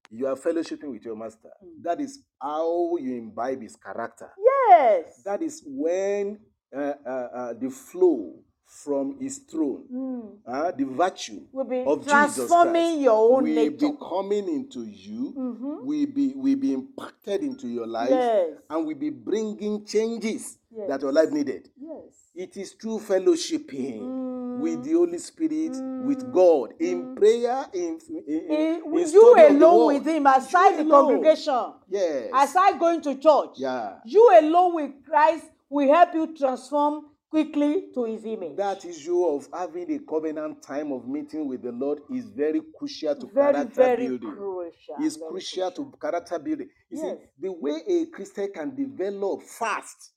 [0.09, 1.49] You are fellowshipping with your master.
[1.81, 4.29] That is how you imbibe his character.
[4.69, 5.21] Yes.
[5.23, 6.39] That is when
[6.75, 8.35] uh, uh, uh, the flow
[8.69, 10.21] from his throne, Mm.
[10.45, 13.71] uh, the virtue will be of Jesus transforming Christ your own will nature.
[13.89, 15.83] be coming into you, Mhm.
[15.85, 18.49] will be will be impacted into your life, Yes.
[18.69, 20.89] and will be bringing changes Yes.
[20.89, 21.69] that your life needed.
[21.79, 22.03] Yes.
[22.35, 24.59] It is true fellowshipping Mm.
[24.61, 25.71] with the Holy Spirit,
[26.05, 28.51] with God, in prayer, in, in, in,
[28.85, 31.05] in you study alone with him aside You the alone.
[31.15, 32.29] congregation Yes.
[32.33, 33.99] aside going to church yeah.
[34.05, 39.47] you alone with christ will help you transform quickly to his image That issue of
[39.53, 43.75] having a covenant time of meeting with the Lord is very crucial to very character
[43.75, 44.33] very building.
[44.33, 46.69] crucial It's very crucial to character building.
[46.89, 47.17] You Yes.
[47.19, 50.11] see, the way a Christian can develop fast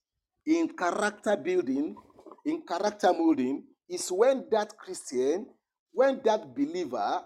[0.46, 1.96] in character building,
[2.44, 5.46] in character molding, is when that Christian,
[5.92, 7.24] when that believer,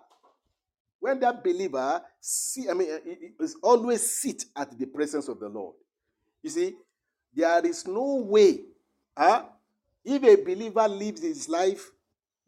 [1.01, 5.29] when that believer see, I mean, uh, it- it is always sit at the presence
[5.29, 5.77] of the Lord.
[6.43, 6.77] You see,
[7.35, 8.65] there is no way,
[9.17, 9.49] huh?
[10.05, 11.91] If a believer lives his life,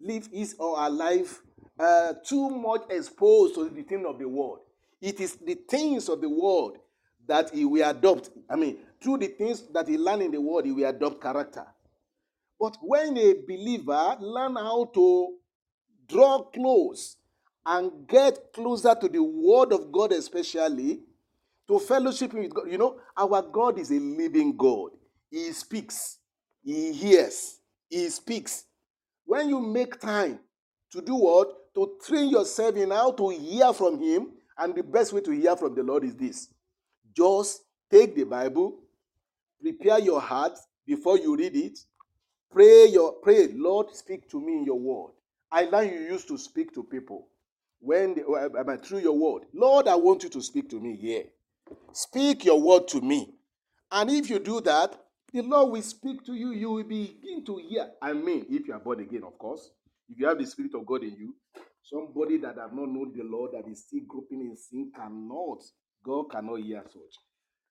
[0.01, 1.41] live his or her life
[1.79, 4.61] uh, too much exposed to the things of the world,
[5.01, 6.79] it is the things of the world
[7.27, 8.31] that he will adopt.
[8.49, 11.67] I mean, through the things that he learn in the world, he will adopt character.
[12.59, 15.37] But when a believer learn how to
[16.09, 17.17] draw close
[17.65, 21.01] and get closer to the word of God, especially
[21.69, 24.93] to fellowship with God, you know, our God is a living God.
[25.31, 26.19] He speaks,
[26.67, 28.65] He hears, He speaks.
[29.25, 30.41] When you make time
[30.93, 31.75] to do what?
[31.75, 35.57] To train yourself in how to hear from Him, and the best way to hear
[35.57, 36.49] from the Lord is this
[37.17, 38.81] just take the Bible,
[39.63, 41.79] prepare your heart before you read it,
[42.51, 45.11] pray your pray lord speak to me in your word
[45.51, 47.27] i learn you used to speak to people
[47.81, 50.97] when the, uh, uh, through your word, Lord, I want you to speak to me
[50.97, 51.25] here.
[51.93, 53.35] Speak your word to me.
[53.93, 54.99] And if you do that,
[55.33, 56.53] the Lord will speak to you.
[56.53, 57.91] You will begin to hear.
[58.01, 59.71] I mean, if you are born again, of course.
[60.09, 61.35] If you have the Spirit of God in you,
[61.83, 65.63] somebody that have not known the Lord that is still groping in sin cannot.
[66.05, 67.19] God cannot hear such.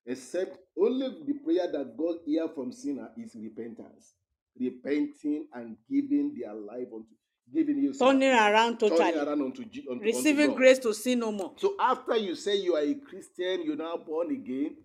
[0.04, 4.12] Except only the prayer that God hears from sinner is repentance.
[4.60, 7.08] Repenting and giving their life unto
[7.54, 9.18] giving you Turning around turning totally.
[9.18, 10.56] around unto, unto, unto Receiving God.
[10.56, 11.52] grace to sin no more.
[11.56, 14.76] So after you say you are a Christian, you're now born again.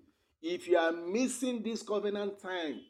[0.42, 2.82] If you are missing this covenant time,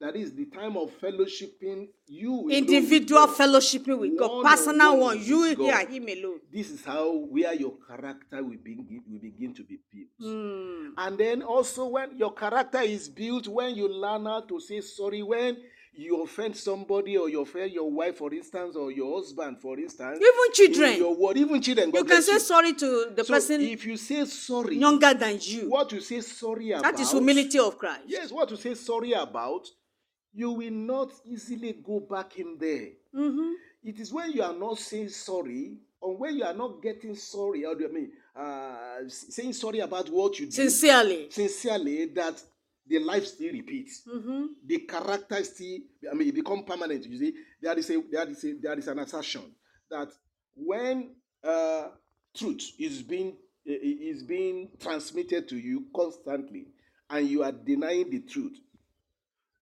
[0.00, 4.30] that is the time of fellowshipping, you Individual fellowshipping with God.
[4.30, 5.22] One-on-one Personal one.
[5.22, 5.64] You God.
[5.64, 6.40] hear him alone.
[6.50, 10.08] This is how where your character will begin, will begin to be built.
[10.18, 10.90] Hmm.
[10.96, 15.22] And then also when your character is built, when you learn how to say sorry,
[15.22, 15.58] when
[15.92, 20.18] you offend somebody or you offend your wife, for instance, or your husband, for instance,
[20.20, 20.92] Even children.
[20.92, 22.38] in your word, even children, You God can say you.
[22.40, 25.68] sorry to the So person if you say sorry, younger than you.
[25.68, 28.02] what you say sorry about, That is humility of Christ.
[28.06, 29.66] Yes, what you say sorry about,
[30.32, 32.90] you will not easily go back in there.
[33.14, 33.54] Mhm.
[33.82, 37.64] It is when you are not saying sorry, or when you are not getting sorry,
[37.64, 41.28] or do you mean uh, saying sorry about what you did Sincerely.
[41.30, 42.40] sincerely, that
[42.90, 44.02] the life still repeats.
[44.06, 44.48] Mhm.
[44.66, 45.78] The character still,
[46.10, 47.06] I mean, it become permanent.
[47.06, 49.42] You see, there is a there is a there is an assertion
[49.90, 50.08] that
[50.56, 51.88] when uh,
[52.34, 56.66] truth is being is being transmitted to you constantly,
[57.08, 58.58] and you are denying the truth,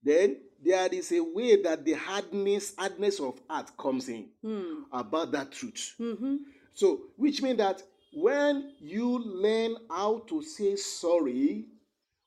[0.04, 4.84] then there is a way that the hardness hardness of heart comes in Hmm.
[4.92, 5.96] about that truth.
[6.00, 6.40] Mhm.
[6.74, 7.82] So, which means that
[8.14, 11.66] when you learn how to say sorry,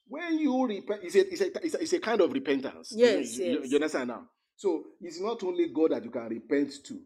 [0.08, 2.92] when you repent, it's a, it's a, it's a, it's a kind of repentance.
[2.92, 3.70] You Yes, you, you- yes.
[3.70, 4.22] you understand now?
[4.56, 6.98] So, it's not only God that you can repent to.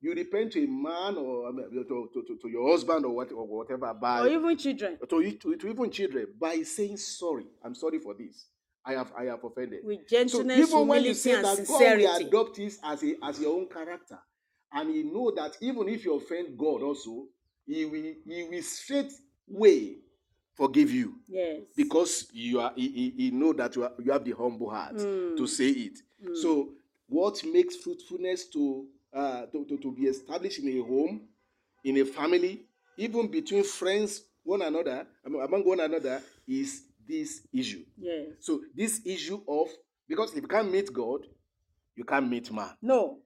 [0.00, 3.94] You repent to a man or to, to, to, your husband or, what, or whatever
[3.94, 4.98] by Or even children.
[5.08, 7.46] to, to, to even children by saying sorry.
[7.64, 8.46] I'm sorry for this.
[8.84, 9.80] I have I have offended.
[9.82, 13.40] With So gentleness, even when you say that God will adopt this as a as
[13.40, 14.18] your own character,
[14.72, 17.24] and He know that even if you offend God, also
[17.66, 19.10] He will He will straight
[19.48, 19.96] way
[20.54, 21.62] forgive you Yes.
[21.76, 24.96] because you are He, he, he know that you, are, you have the humble heart
[24.98, 25.98] to say it.
[26.42, 26.70] So
[27.08, 31.22] what makes fruitfulness to, uh, to, to to be established in a home,
[31.84, 32.62] in a family,
[32.96, 37.84] even between friends, one another, among one another, is this issue.
[37.98, 38.26] Yes.
[38.40, 39.68] So this issue of
[40.08, 41.26] because if you can't meet God,
[41.96, 42.70] you can't meet man.
[42.80, 43.18] No.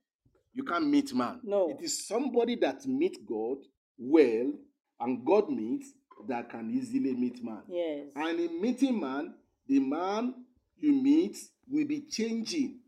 [0.55, 1.41] You can't meet man.
[1.45, 1.71] No.
[1.71, 3.59] It is somebody that meet God
[3.97, 4.53] well
[5.01, 5.93] and God meets
[6.27, 7.63] that can easily meet man.
[7.69, 8.07] Yes.
[8.17, 9.35] And in meeting man,
[9.67, 10.35] the man
[10.77, 11.37] you meet
[11.71, 12.81] will be changing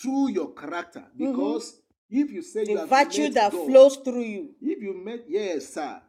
[0.00, 1.04] through your character.
[1.16, 2.88] Because if you say you Mm-hmm.
[2.88, 4.54] The have virtue that God, flows through you.
[4.60, 6.00] if you met, yes, sir.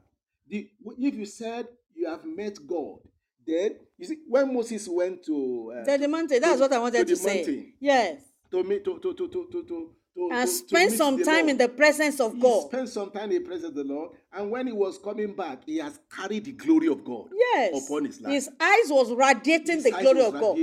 [0.48, 3.00] The, if you said you have met God,
[3.46, 6.42] then you see when Moses went to uh, the mountain.
[6.42, 7.36] That's to- what I wanted to to, say.
[7.38, 7.74] mountain.
[7.80, 8.22] Yes.
[8.52, 11.50] to meet to to to to to to to, And to- spend some time Lord.
[11.50, 12.68] in the presence of He God.
[12.68, 15.64] spent some time in the presence of the Lord, and when he was coming back,
[15.66, 17.86] he has carried the glory of God Yes.
[17.88, 18.34] upon his life.
[18.34, 20.58] His eyes was radiating His the glory of God.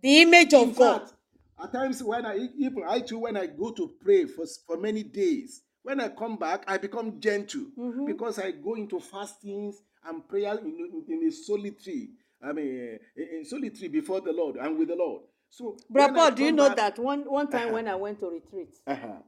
[0.00, 1.00] The image In of God.
[1.00, 1.14] fact,
[1.62, 5.02] at times when I even I too when I go to pray for for many
[5.02, 8.06] days, when I come back, I become gentle Mm-hmm.
[8.06, 12.10] because I go into fastings and prayer in, in, in a solitary.
[12.40, 15.22] I mean, in, in solitary before the Lord and with the Lord.
[15.50, 17.74] So, Brother Paul, do you know back- that one, one time Uh-huh.
[17.74, 19.22] when I went to retreat, Uh-huh.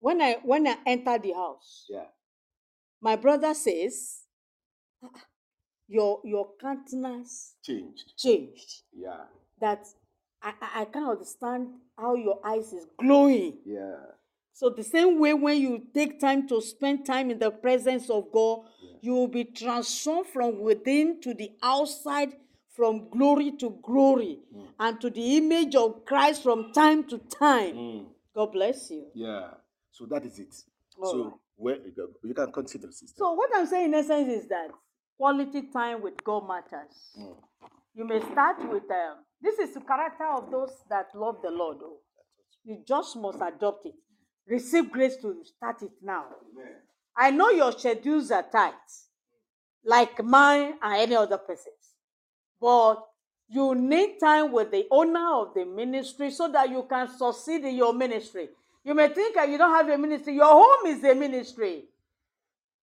[0.00, 2.06] when I when I entered the house, Yeah.
[3.00, 4.24] my brother says,
[5.02, 5.08] "Ah,
[5.88, 8.12] Your your countenance Changed.
[8.16, 8.82] changed.
[8.92, 9.24] Yeah.
[9.60, 9.86] That
[10.42, 13.58] I, I, I can't understand how your eyes is glowing.
[13.64, 13.96] Yeah.
[14.52, 18.32] So the same way when you take time to spend time in the presence of
[18.32, 18.60] God,
[19.02, 22.34] you will be transformed from within to the outside,
[22.76, 24.66] from glory to glory, Mm.
[24.78, 27.74] and to the image of Christ from time to time.
[27.76, 28.06] Mm.
[28.34, 29.06] God bless you.
[29.14, 29.54] Yeah.
[29.90, 30.54] So that is it.
[30.98, 31.32] All so right.
[31.56, 31.78] where
[32.22, 33.14] you can consider sister.
[33.16, 34.68] So what I'm saying in essence is that
[35.16, 37.12] quality time with God matters.
[37.18, 37.36] Mm.
[37.94, 41.78] You may start with um, this is the character of those that love the Lord.
[41.82, 41.98] Oh.
[42.64, 43.94] You just must adopt it.
[44.46, 46.26] Receive grace to start it now.
[47.16, 48.74] I know your schedules are tight,
[49.84, 51.75] like mine and any other person's,
[52.60, 53.02] but
[53.48, 57.76] you need time with the owner of the ministry so that you can succeed in
[57.76, 58.48] your ministry.
[58.84, 60.34] You may think that you don't have a ministry.
[60.34, 61.84] Your home is a ministry.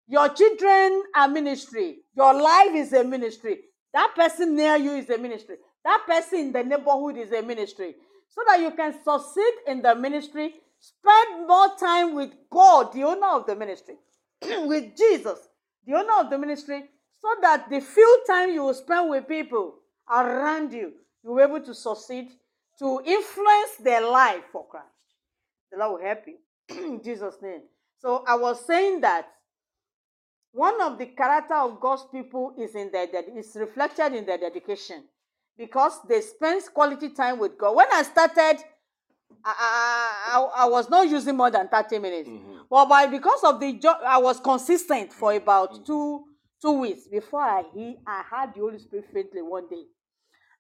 [0.08, 1.98] Your children are ministry.
[2.14, 3.58] Your life is a ministry.
[3.92, 5.56] That person near you is a ministry.
[5.84, 7.94] That person in the neighborhood is a ministry.
[8.28, 13.28] So that you can succeed in the ministry, spend more time with God, the owner
[13.28, 13.96] of the ministry.
[14.42, 15.38] with Jesus,
[15.86, 16.84] the owner of the ministry,
[17.22, 19.76] so that the few time you will spend with people
[20.10, 20.92] around you,
[21.22, 22.30] you'll be able to succeed
[22.80, 24.86] to influence their life for Christ.
[25.70, 26.36] The Lord will help you
[26.84, 27.62] in Jesus' name.
[28.00, 29.28] So I was saying that
[30.50, 33.06] one of the character of God's people is in their
[33.38, 35.04] is reflected in their dedication
[35.56, 37.76] because they spend quality time with God.
[37.76, 38.62] When I started,
[39.44, 42.28] I, I, I, was not using more than 30 minutes.
[42.28, 42.58] Mm-hmm.
[42.68, 45.42] But by because of the job, I was consistent for mm-hmm.
[45.42, 45.84] about mm-hmm.
[45.84, 46.24] two
[46.62, 49.82] two weeks before I he, I had the Holy Spirit faintly one day.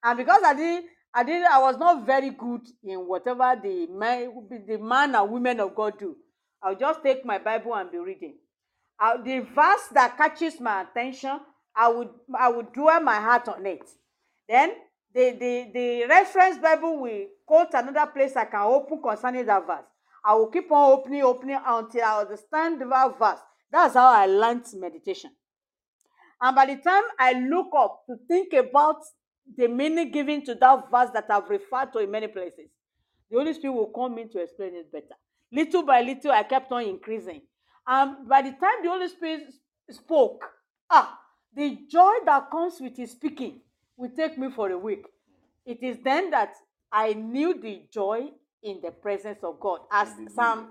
[0.02, 4.48] And because I didn't, I didn't, I was not very good in whatever the man,
[4.66, 6.16] the man and women of God do.
[6.62, 8.34] I'll just take my Bible and be reading.
[8.98, 11.40] Uh, the verse that catches my attention,
[11.74, 12.08] I would,
[12.38, 13.88] I would dwell my heart on it.
[14.48, 14.72] Then
[15.14, 19.84] the, the, the reference Bible will quote another place I can open concerning that verse.
[20.24, 23.40] I will keep on opening, opening until I understand that verse.
[23.70, 25.30] That's how I learned meditation.
[26.42, 28.96] And by the time I look up to think about
[29.56, 32.68] the meaning given to that verse that I've referred to in many places,
[33.30, 35.14] the Holy Spirit will come in to explain it better.
[35.52, 37.42] Little by little, I kept on increasing.
[37.86, 39.52] And by the time the Holy Spirit
[39.90, 40.44] spoke,
[40.90, 41.16] ah,
[41.54, 43.60] the joy that comes with his speaking
[43.96, 45.06] will take me for a week.
[45.64, 46.54] It is then that
[46.90, 48.30] I knew the joy
[48.62, 50.68] in the presence of God, as Psalm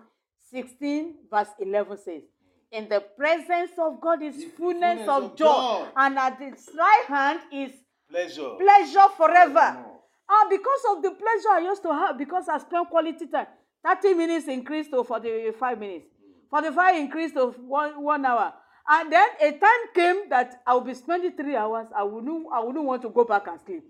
[0.52, 2.24] 16, verse 11 says.
[2.72, 5.88] In the presence of God is fullness, fullness of, of joy, joy.
[5.98, 7.72] and at his right hand is
[8.10, 8.52] Pleasure.
[8.58, 9.54] pleasure forever.
[9.54, 10.00] Forevermore.
[10.30, 13.48] Ah, because of the pleasure I used to have, because I spent quality time.
[13.86, 16.06] 30 minutes increased to 45 minutes.
[16.50, 18.54] 45 increased to one, one hour.
[18.88, 21.88] And then a time came that I will be spending three hours.
[21.96, 23.84] I wouldn't, I wouldn't want to go back and sleep.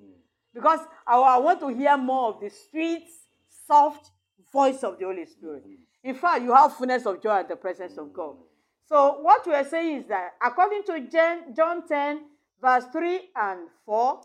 [0.53, 3.07] Because I, I want to hear more of the sweet,
[3.67, 4.09] soft
[4.51, 5.63] voice of the Holy Spirit.
[6.03, 8.35] In fact, you have fullness of joy at the presence of God.
[8.91, 10.99] So what we are saying is that according to
[11.55, 12.25] John 10,
[12.61, 14.21] verse 3 and 4,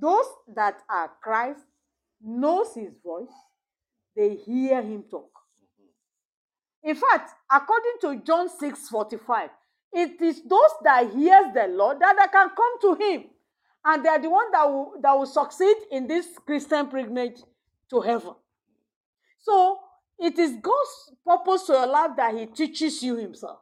[0.00, 0.24] those
[0.54, 1.60] that are Christ
[2.24, 3.28] knows his voice,
[4.16, 5.28] they hear him talk.
[6.82, 9.50] In fact, according to John 6 45,
[9.92, 13.24] it is those that hears the Lord that, that can come to him.
[13.84, 17.42] And they are the one that will, that will succeed in this Christian pilgrimage
[17.90, 18.32] to heaven.
[19.40, 19.78] So
[20.18, 23.58] it is God's purpose to your life that He teaches you Himself.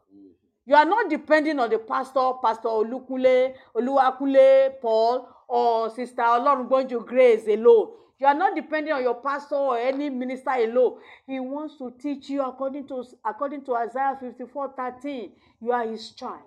[0.66, 7.46] You are not depending on the pastor, Pastor Olukule, Oluwakule, Paul, or Sister Olorungbonjo Grace
[7.48, 7.90] alone.
[8.18, 10.98] You are not depending on your pastor or any minister alone.
[11.26, 15.32] He wants to teach you according to according to Isaiah 54 13.
[15.60, 16.40] You are his child.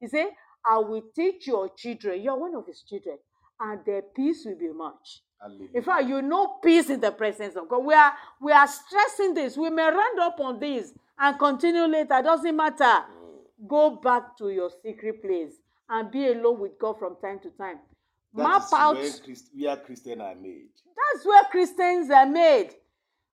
[0.00, 0.28] He said,
[0.64, 2.20] I will teach your children.
[2.22, 3.18] You are one of his children,
[3.58, 5.22] and their peace will be much.
[5.40, 5.70] Hallelujah.
[5.74, 7.84] In fact, you know peace in the presence of God.
[7.84, 9.56] We are we are stressing this.
[9.56, 12.20] We may round up on this and continue later.
[12.22, 13.04] Doesn't matter.
[13.66, 15.54] Go back to your secret place
[15.88, 17.78] and be alone with God from time to time.
[18.34, 18.96] That Map is out.
[18.96, 20.68] where, Christ, where Christians are made.
[21.14, 22.70] That's where Christians are made.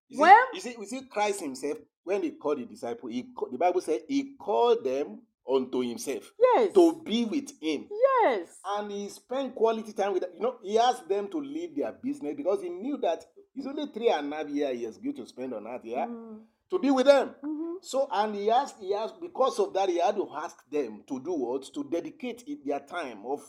[0.07, 3.23] You see, When- you see, you see, Christ Himself, when He called the disciple, he,
[3.37, 6.73] ca- the Bible said He called them unto Himself Yes.
[6.73, 7.87] to be with Him.
[8.23, 8.57] Yes.
[8.65, 10.23] And He spent quality time with.
[10.33, 13.87] You know, He asked them to leave their business because He knew that it's only
[13.93, 16.39] three and a half years He is going to spend on earth, yeah, Mm.
[16.69, 17.35] To be with them.
[17.43, 17.75] Mhm.
[17.81, 21.19] So, and He asked, He asked, because of that, He had to ask them to
[21.19, 21.63] do what?
[21.73, 23.41] To dedicate it, their time of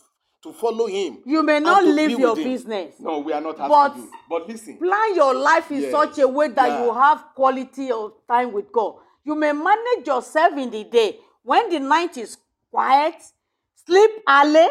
[0.43, 1.22] to follow Him.
[1.24, 2.44] You may not leave your Him.
[2.44, 2.94] business.
[3.01, 4.10] No, we are not asking But- you.
[4.28, 4.78] But listen.
[4.78, 5.90] Plan your life in Yes.
[5.93, 6.84] such a way that Yeah.
[6.84, 8.97] you have quality of time with God.
[9.24, 11.18] You may manage yourself in the day.
[11.43, 12.36] When the night is
[12.70, 13.16] quiet,
[13.86, 14.68] sleep early.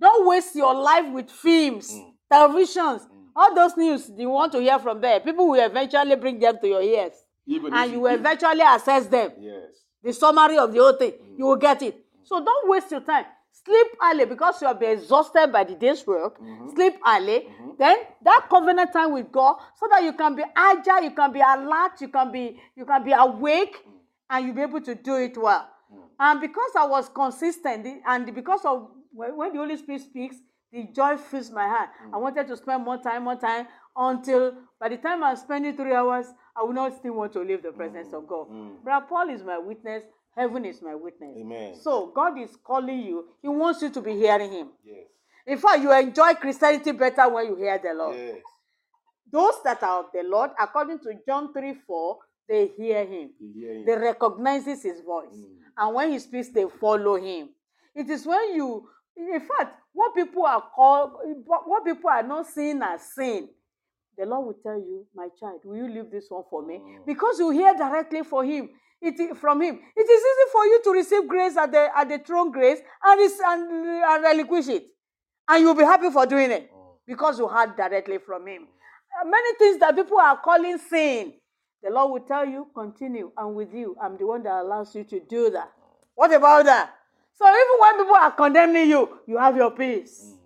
[0.00, 2.14] Don't waste your life with films, Mm.
[2.32, 5.20] televisions, all those news you want to hear from there.
[5.20, 7.12] People will eventually bring them to your ears.
[7.48, 9.32] Even and you will eventually assess them.
[9.40, 9.64] Yes.
[10.02, 11.12] the summary of the whole thing.
[11.36, 11.96] You will get it.
[12.24, 13.24] So don't waste your time.
[13.64, 16.38] Sleep early because you have been exhausted by the day's work.
[16.74, 17.48] Sleep early.
[17.78, 21.40] Then that covenant time with God, so that you can be agile, you can be
[21.40, 23.76] alert, you can be you can be awake,
[24.30, 25.68] and you'll be able to do it well.
[26.20, 30.36] And because I was consistent, and because of when, when the Holy Spirit speaks,
[30.72, 31.90] the joy fills my heart.
[32.12, 33.66] I wanted to spend more time, more time,
[33.98, 36.26] until by the time I'm spending three hours,
[36.56, 38.48] I will not still want to leave the presence of mm, God.
[38.48, 38.82] Mm.
[38.84, 40.04] Brother Paul is my witness.
[40.36, 41.36] Heaven is my witness.
[41.36, 41.74] Amen.
[41.80, 43.26] So God is calling you.
[43.42, 44.68] He wants you to be hearing Him.
[44.84, 45.06] Yes.
[45.46, 48.16] In fact, you enjoy Christianity better when you hear the Lord.
[48.16, 48.36] Yes.
[49.30, 52.18] Those that are of the Lord, according to John 3 4,
[52.48, 53.30] they hear Him.
[53.40, 53.84] You hear him.
[53.84, 55.34] They recognizes His voice.
[55.34, 55.46] Mm.
[55.76, 57.48] And when He speaks, they follow Him.
[57.94, 61.12] It is when you, in fact, what people are called,
[61.44, 63.48] what people are not seeing as sin,
[64.18, 66.80] the Lord will tell you, my child, will you leave this one for me?
[66.82, 67.02] Oh.
[67.06, 68.68] Because you hear directly for him.
[69.00, 69.78] it from Him.
[69.96, 73.20] It is easy for you to receive grace at the at the throne grace and,
[73.20, 74.86] and, uh, and relinquish it,
[75.48, 76.96] and you'll be happy for doing it oh.
[77.06, 78.66] because you heard directly from Him.
[78.68, 79.20] Oh.
[79.22, 81.32] Uh, Many things that people are calling sin,
[81.82, 83.30] the Lord will tell you, continue.
[83.36, 83.96] I'm with you.
[84.02, 85.70] I'm the one that allows you to do that.
[86.14, 86.94] What about that?
[87.34, 90.38] So even when people are condemning you, you have your peace mm.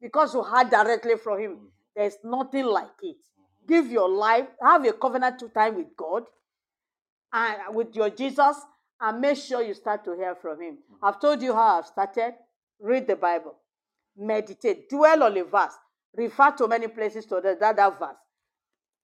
[0.00, 1.50] because you heard directly from Him.
[1.52, 1.66] Mm.
[1.98, 3.16] There's nothing like it.
[3.16, 3.66] Mm-hmm.
[3.66, 6.22] Give your life, have a covenant to time with God
[7.32, 8.56] and with your Jesus,
[9.00, 10.74] and make sure you start to hear from Him.
[10.74, 11.04] Mm-hmm.
[11.04, 12.34] I've told you how I've started.
[12.78, 13.56] Read the Bible,
[14.16, 15.72] meditate, dwell on a verse,
[16.16, 18.14] refer to many places to that, that, that verse.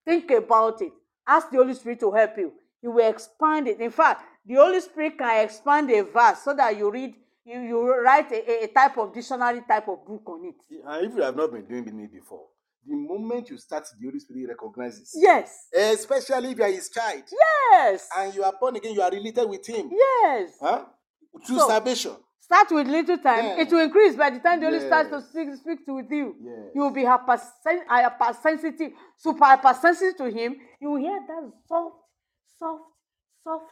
[0.04, 0.92] Think about it.
[1.26, 2.52] Ask the Holy Spirit to help you.
[2.80, 3.80] He will expand it.
[3.80, 8.02] In fact, the Holy Spirit can expand a verse so that you read, you, you
[8.04, 10.54] write a, a- type of dictionary type of book on it.
[10.86, 12.44] And if you have not been doing it before,
[12.86, 15.12] the moment you start, the Holy Spirit recognizes.
[15.15, 15.69] Yes.
[15.73, 17.23] Especially if you are His child
[17.73, 18.09] Yes.
[18.16, 19.90] and you are born again, you are related with Him.
[19.93, 20.52] Yes.
[20.61, 20.85] Huh?
[21.47, 22.16] Through So- salvation.
[22.40, 23.44] Start with little time.
[23.44, 23.61] Yeah.
[23.61, 26.36] It will increase by the time the Holy starts to speak, speak to with you.
[26.43, 26.73] Yes.
[26.74, 30.56] You will be hypersen- hypersensitive, super hypersensitive to Him.
[30.78, 31.97] You will hear that soft,
[32.59, 32.82] soft,
[33.43, 33.65] soft,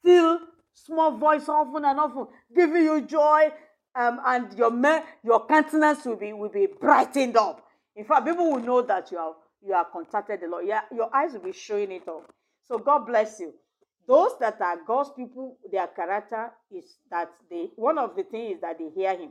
[0.00, 0.38] still
[0.72, 2.26] small voice often and often,
[2.56, 3.52] giving you joy,
[3.94, 7.63] um, and your me- your countenance will be will be brightened up.
[7.96, 9.34] In fact, people will know that you are
[9.66, 10.66] you are contacted the Lord.
[10.66, 12.24] Yeah, your eyes will be showing it off.
[12.68, 13.54] So God bless you.
[14.06, 18.60] Those that are God's people, their character is that they one of the things is
[18.60, 19.30] that they hear him.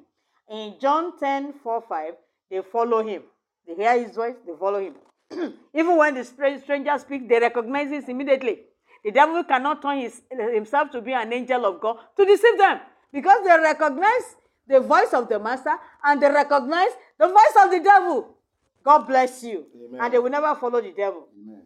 [0.49, 2.13] In John 10, 4, 5,
[2.49, 3.23] they follow him.
[3.67, 4.95] They hear his voice, they follow him.
[5.73, 8.59] Even when the stra- stranger speaks, they recognize this immediately.
[9.03, 12.79] The devil cannot turn his, himself to be an angel of God to deceive them
[13.11, 14.35] because they recognize
[14.67, 18.37] the voice of the master and they recognize the voice of the devil.
[18.83, 19.65] God bless you.
[19.87, 20.01] Amen.
[20.01, 21.27] And they will never follow the devil.
[21.41, 21.61] Amen.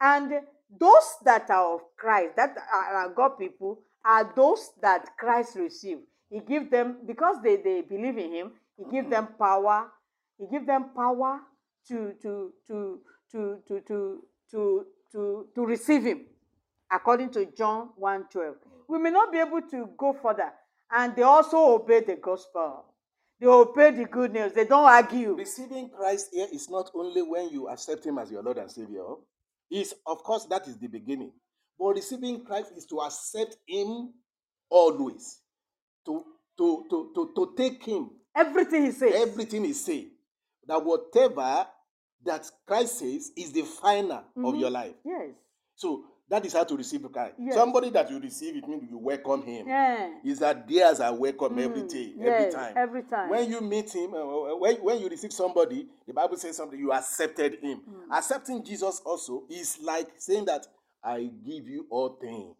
[0.00, 0.32] And
[0.78, 6.02] those that are of Christ, that are God people, are those that Christ received.
[6.30, 8.52] He give them because they, they believe in Him.
[8.76, 9.88] He give them power.
[10.38, 11.40] He give them power
[11.88, 13.00] to to to
[13.30, 16.22] to to to to to, to receive Him,
[16.90, 18.54] according to John 1:12.
[18.88, 20.52] We may not be able to go further,
[20.90, 22.86] and they also obey the gospel.
[23.42, 24.52] They obey the good news.
[24.52, 25.34] They don't argue.
[25.34, 29.02] Receiving Christ here is not only when you accept Him as your Lord and Savior.
[29.68, 31.32] Is of course that is the beginning,
[31.76, 34.12] but receiving Christ is to accept Him
[34.70, 35.40] always,
[36.06, 36.24] to
[36.56, 39.12] to to to, to take Him Everything He says.
[39.16, 40.08] everything He say.
[40.68, 41.66] That whatever
[42.24, 44.56] that Christ says is the final of mm-hmm.
[44.60, 44.94] your life.
[45.04, 45.30] yes.
[45.74, 47.34] So that is how to receive Christ.
[47.38, 47.54] Yes.
[47.54, 49.68] Somebody that you receive, it means you welcome Him.
[49.68, 50.14] Yeah.
[50.24, 52.72] Is that theirs are welcome every Mm, day, yes, every time.
[52.74, 53.28] every time.
[53.28, 56.90] When you meet him, uh, when, when you receive somebody, the Bible says something, you
[56.90, 57.82] accepted him.
[57.86, 58.16] Mm.
[58.16, 60.66] Accepting Jesus also is like saying that
[61.04, 62.56] I give you all things,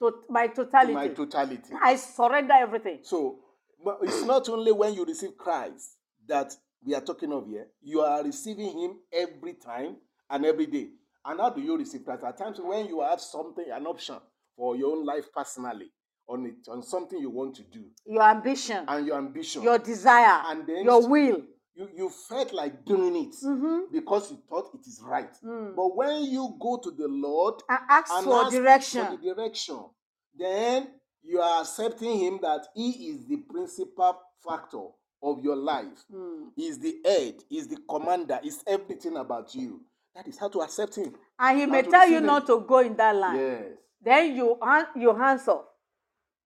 [0.00, 0.92] to my totality.
[0.92, 1.72] my totality.
[1.80, 2.98] I surrender everything.
[3.02, 3.38] So
[3.84, 5.96] but it's not only when you receive Christ
[6.26, 6.52] that
[6.84, 9.96] we are talking of here, you are receiving him every time
[10.28, 10.88] and every day.
[11.24, 12.24] And how do you receive Christ?
[12.24, 14.16] At times when you have something, an option
[14.56, 15.90] for your own life personally,
[16.28, 19.62] on it, on something you want to do, Your ambition, and your ambition.
[19.62, 21.42] your desire, And then- your will.
[21.74, 23.92] you, you felt like doing it Mm-hmm.
[23.92, 25.32] because you thought it is right.
[25.44, 25.74] Mm.
[25.74, 29.06] But when you go to the Lord And ask and for ask direction.
[29.06, 29.84] for the direction,
[30.38, 30.88] then
[31.22, 34.86] you are accepting Him that He is the principal factor
[35.22, 36.04] of your life.
[36.12, 36.48] Mm.
[36.56, 39.80] He's the head, He's the commander, He's everything about you.
[40.14, 41.14] That is how to accept Him.
[41.38, 43.38] And he may tell you receive not to go in that line.
[43.38, 43.64] Yes.
[44.04, 45.64] Then you hand you hands off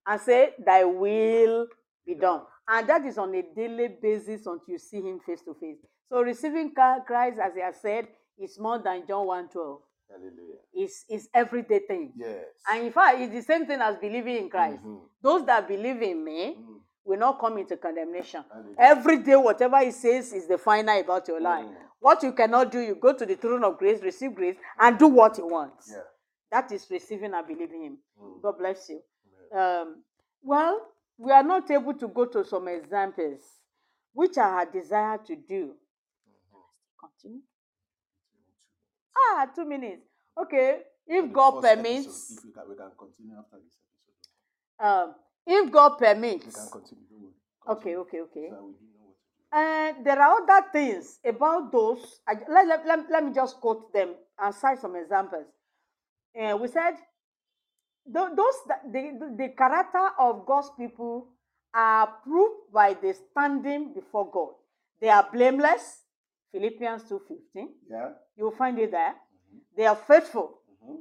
[0.06, 1.66] and say, Thy will
[2.06, 2.42] be done.
[2.68, 5.78] And that is on a daily basis until you see him face to face.
[6.08, 9.80] So receiving Christ, as I have said, is more than John 1:12.
[10.08, 10.58] Hallelujah.
[10.72, 12.12] It's, it's everyday thing.
[12.16, 12.44] Yes.
[12.70, 14.80] And in fact, it's the same thing as believing in Christ.
[14.84, 15.00] Mhm.
[15.20, 16.80] Those that believe in me Mm.
[17.04, 18.44] will not come into condemnation.
[18.52, 18.76] Hallelujah.
[18.78, 21.66] Every day, whatever he says is the final about your life.
[21.66, 21.76] Mm.
[22.06, 25.08] What you cannot do, you go to the throne of grace, receive grace, and do
[25.08, 25.90] what he wants.
[25.90, 26.04] Yeah.
[26.52, 27.98] That is receiving and believing him.
[28.22, 28.42] Mm.
[28.42, 29.00] God bless you.
[29.58, 30.04] Um,
[30.40, 30.82] well,
[31.18, 33.40] we are not able to go to some examples,
[34.12, 35.72] which I had desired to do.
[37.00, 37.40] Continue.
[39.18, 40.06] Ah, two minutes.
[40.40, 43.74] Okay, if God permits, episode, if we, can, we can continue after this
[44.78, 45.08] episode.
[45.08, 45.14] um,
[45.44, 46.46] if God permits.
[46.46, 47.04] We can continue.
[47.66, 48.48] Don't okay, okay, okay.
[48.50, 48.74] So
[49.52, 49.98] we do know what to do.
[49.98, 52.20] And there are other things about those.
[52.26, 55.46] I, let, let, let, let me just quote them and cite some examples.
[56.40, 56.94] Uh, we said
[58.06, 58.54] tho- those
[58.92, 61.28] the, the, character of God's people
[61.74, 64.54] are proved by the standing before God.
[65.00, 66.02] They are blameless.
[66.52, 67.68] Philippians 2.15.
[67.90, 68.10] Yeah.
[68.36, 69.14] You will find it there.
[69.76, 70.60] They are faithful.
[70.84, 70.98] Mhm.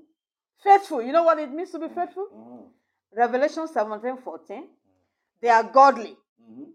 [0.64, 1.02] Faithful.
[1.02, 2.28] You know what it means to be faithful?
[2.34, 2.72] Mhm.
[3.18, 4.70] Revelation 17 14.
[5.42, 6.18] They are godly.
[6.42, 6.74] Mhm.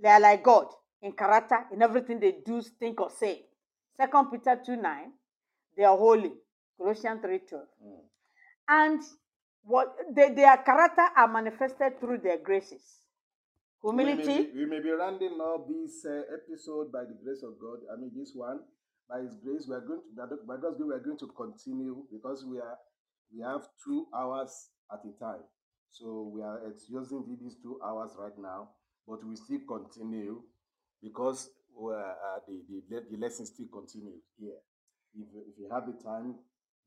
[0.00, 0.68] They are like God
[1.04, 3.44] in character, in everything they do, think, or say.
[3.96, 5.12] Second Peter 2 9.
[5.76, 6.32] They are holy.
[6.78, 7.64] Colossians 3 12.
[7.84, 7.92] Mm.
[8.68, 9.02] And
[9.62, 12.82] what they, their character are manifested through their graces.
[13.82, 14.44] We may, Humility.
[14.44, 17.84] be, we may be rounding up this uh, episode by the grace of God.
[17.92, 18.60] I mean, this one
[19.08, 21.28] by His grace, we are going to by by God's grace, we are going to
[21.36, 22.78] continue because we are
[23.34, 25.44] we have two hours at a time.
[25.90, 28.70] So we are using these two hours right now,
[29.06, 30.40] but we still continue
[31.04, 34.56] because uh, the, the the lesson still continues here.
[35.16, 36.34] If, if you have the time,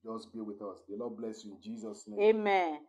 [0.04, 0.80] just be with us.
[0.90, 2.20] The Lord bless you in Jesus' name.
[2.38, 2.80] Amen.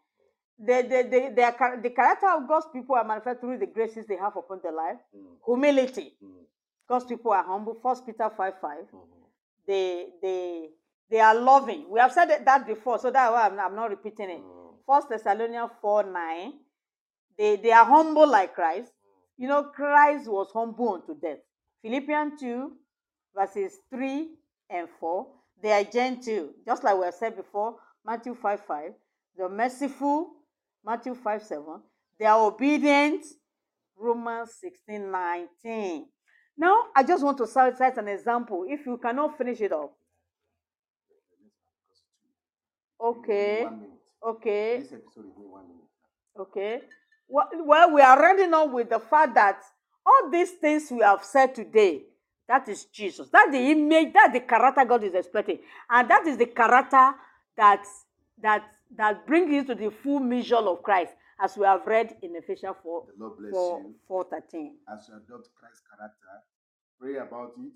[0.58, 4.16] The, the, the, char- the character of God's people are manifested through the graces they
[4.16, 4.96] have upon their life.
[5.16, 6.14] Mm, Humility.
[6.24, 6.30] mm,
[6.88, 7.76] God's people are humble.
[7.80, 8.78] First Peter 5 5.
[8.92, 9.00] mhm.
[9.68, 10.68] They, they,
[11.10, 11.86] they are loving.
[11.90, 14.40] We have said that- that before, so that's why I'm, I'm not repeating it.
[14.42, 14.74] Mm.
[14.86, 16.52] First Thessalonians 4 9.
[17.38, 18.92] They, they are humble like Christ.
[19.38, 21.38] You know, Christ was humble unto death.
[21.82, 22.72] Philippians 2,
[23.34, 24.28] verses 3
[24.70, 25.26] and 4.
[25.62, 27.76] They are gentle, just like we have said before.
[28.04, 28.92] Matthew 5 5.
[29.36, 30.30] They're merciful.
[30.84, 31.64] Matthew 5 7.
[32.18, 33.24] They are obedient.
[33.96, 36.06] Romans 16 19.
[36.56, 38.64] Now, I just want to cite an example.
[38.68, 39.92] If you cannot finish it up,
[43.00, 43.68] Okay.
[44.22, 44.80] Okay.
[44.80, 45.88] This episode is one minute.
[46.38, 46.80] Okay.
[47.28, 49.60] Well, we are rounding up with the fact that
[50.04, 52.02] all these things we have said today,
[52.48, 53.28] that is Jesus.
[53.30, 55.58] That's the image, that's the character God is expecting.
[55.90, 57.12] And that is the character
[57.56, 57.84] that
[58.40, 58.62] that
[58.96, 62.76] that brings you to the full measure of Christ, as we have read in Ephesians
[62.82, 63.94] 4, The Lord bless 4, you.
[64.06, 64.76] 4 13.
[64.92, 66.34] As you adopt Christ's character,
[66.98, 67.72] pray about it.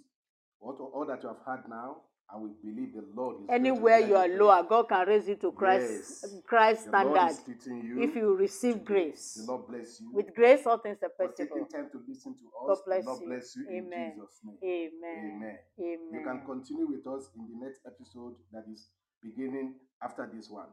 [0.58, 4.16] What all that you have heard now, and we believe the Lord is Anywhere you
[4.16, 4.62] are lower.
[4.68, 6.24] God can raise you to Christ, Yes.
[6.24, 7.36] Um, Christ The standard
[7.66, 8.02] you.
[8.02, 9.34] if you receive grace.
[9.34, 10.10] The Lord bless you.
[10.12, 11.56] With grace, all things are for possible.
[11.56, 12.82] taking time to listen to God us.
[12.86, 13.26] bless Lord you.
[13.28, 13.92] bless you Amen.
[13.92, 14.58] in Jesus' name.
[14.64, 15.36] Amen.
[15.36, 15.58] Amen.
[15.78, 16.08] Amen.
[16.12, 18.88] You can continue with us in the next episode that is
[19.22, 20.68] beginning after this one.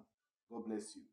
[0.51, 1.03] God bless you.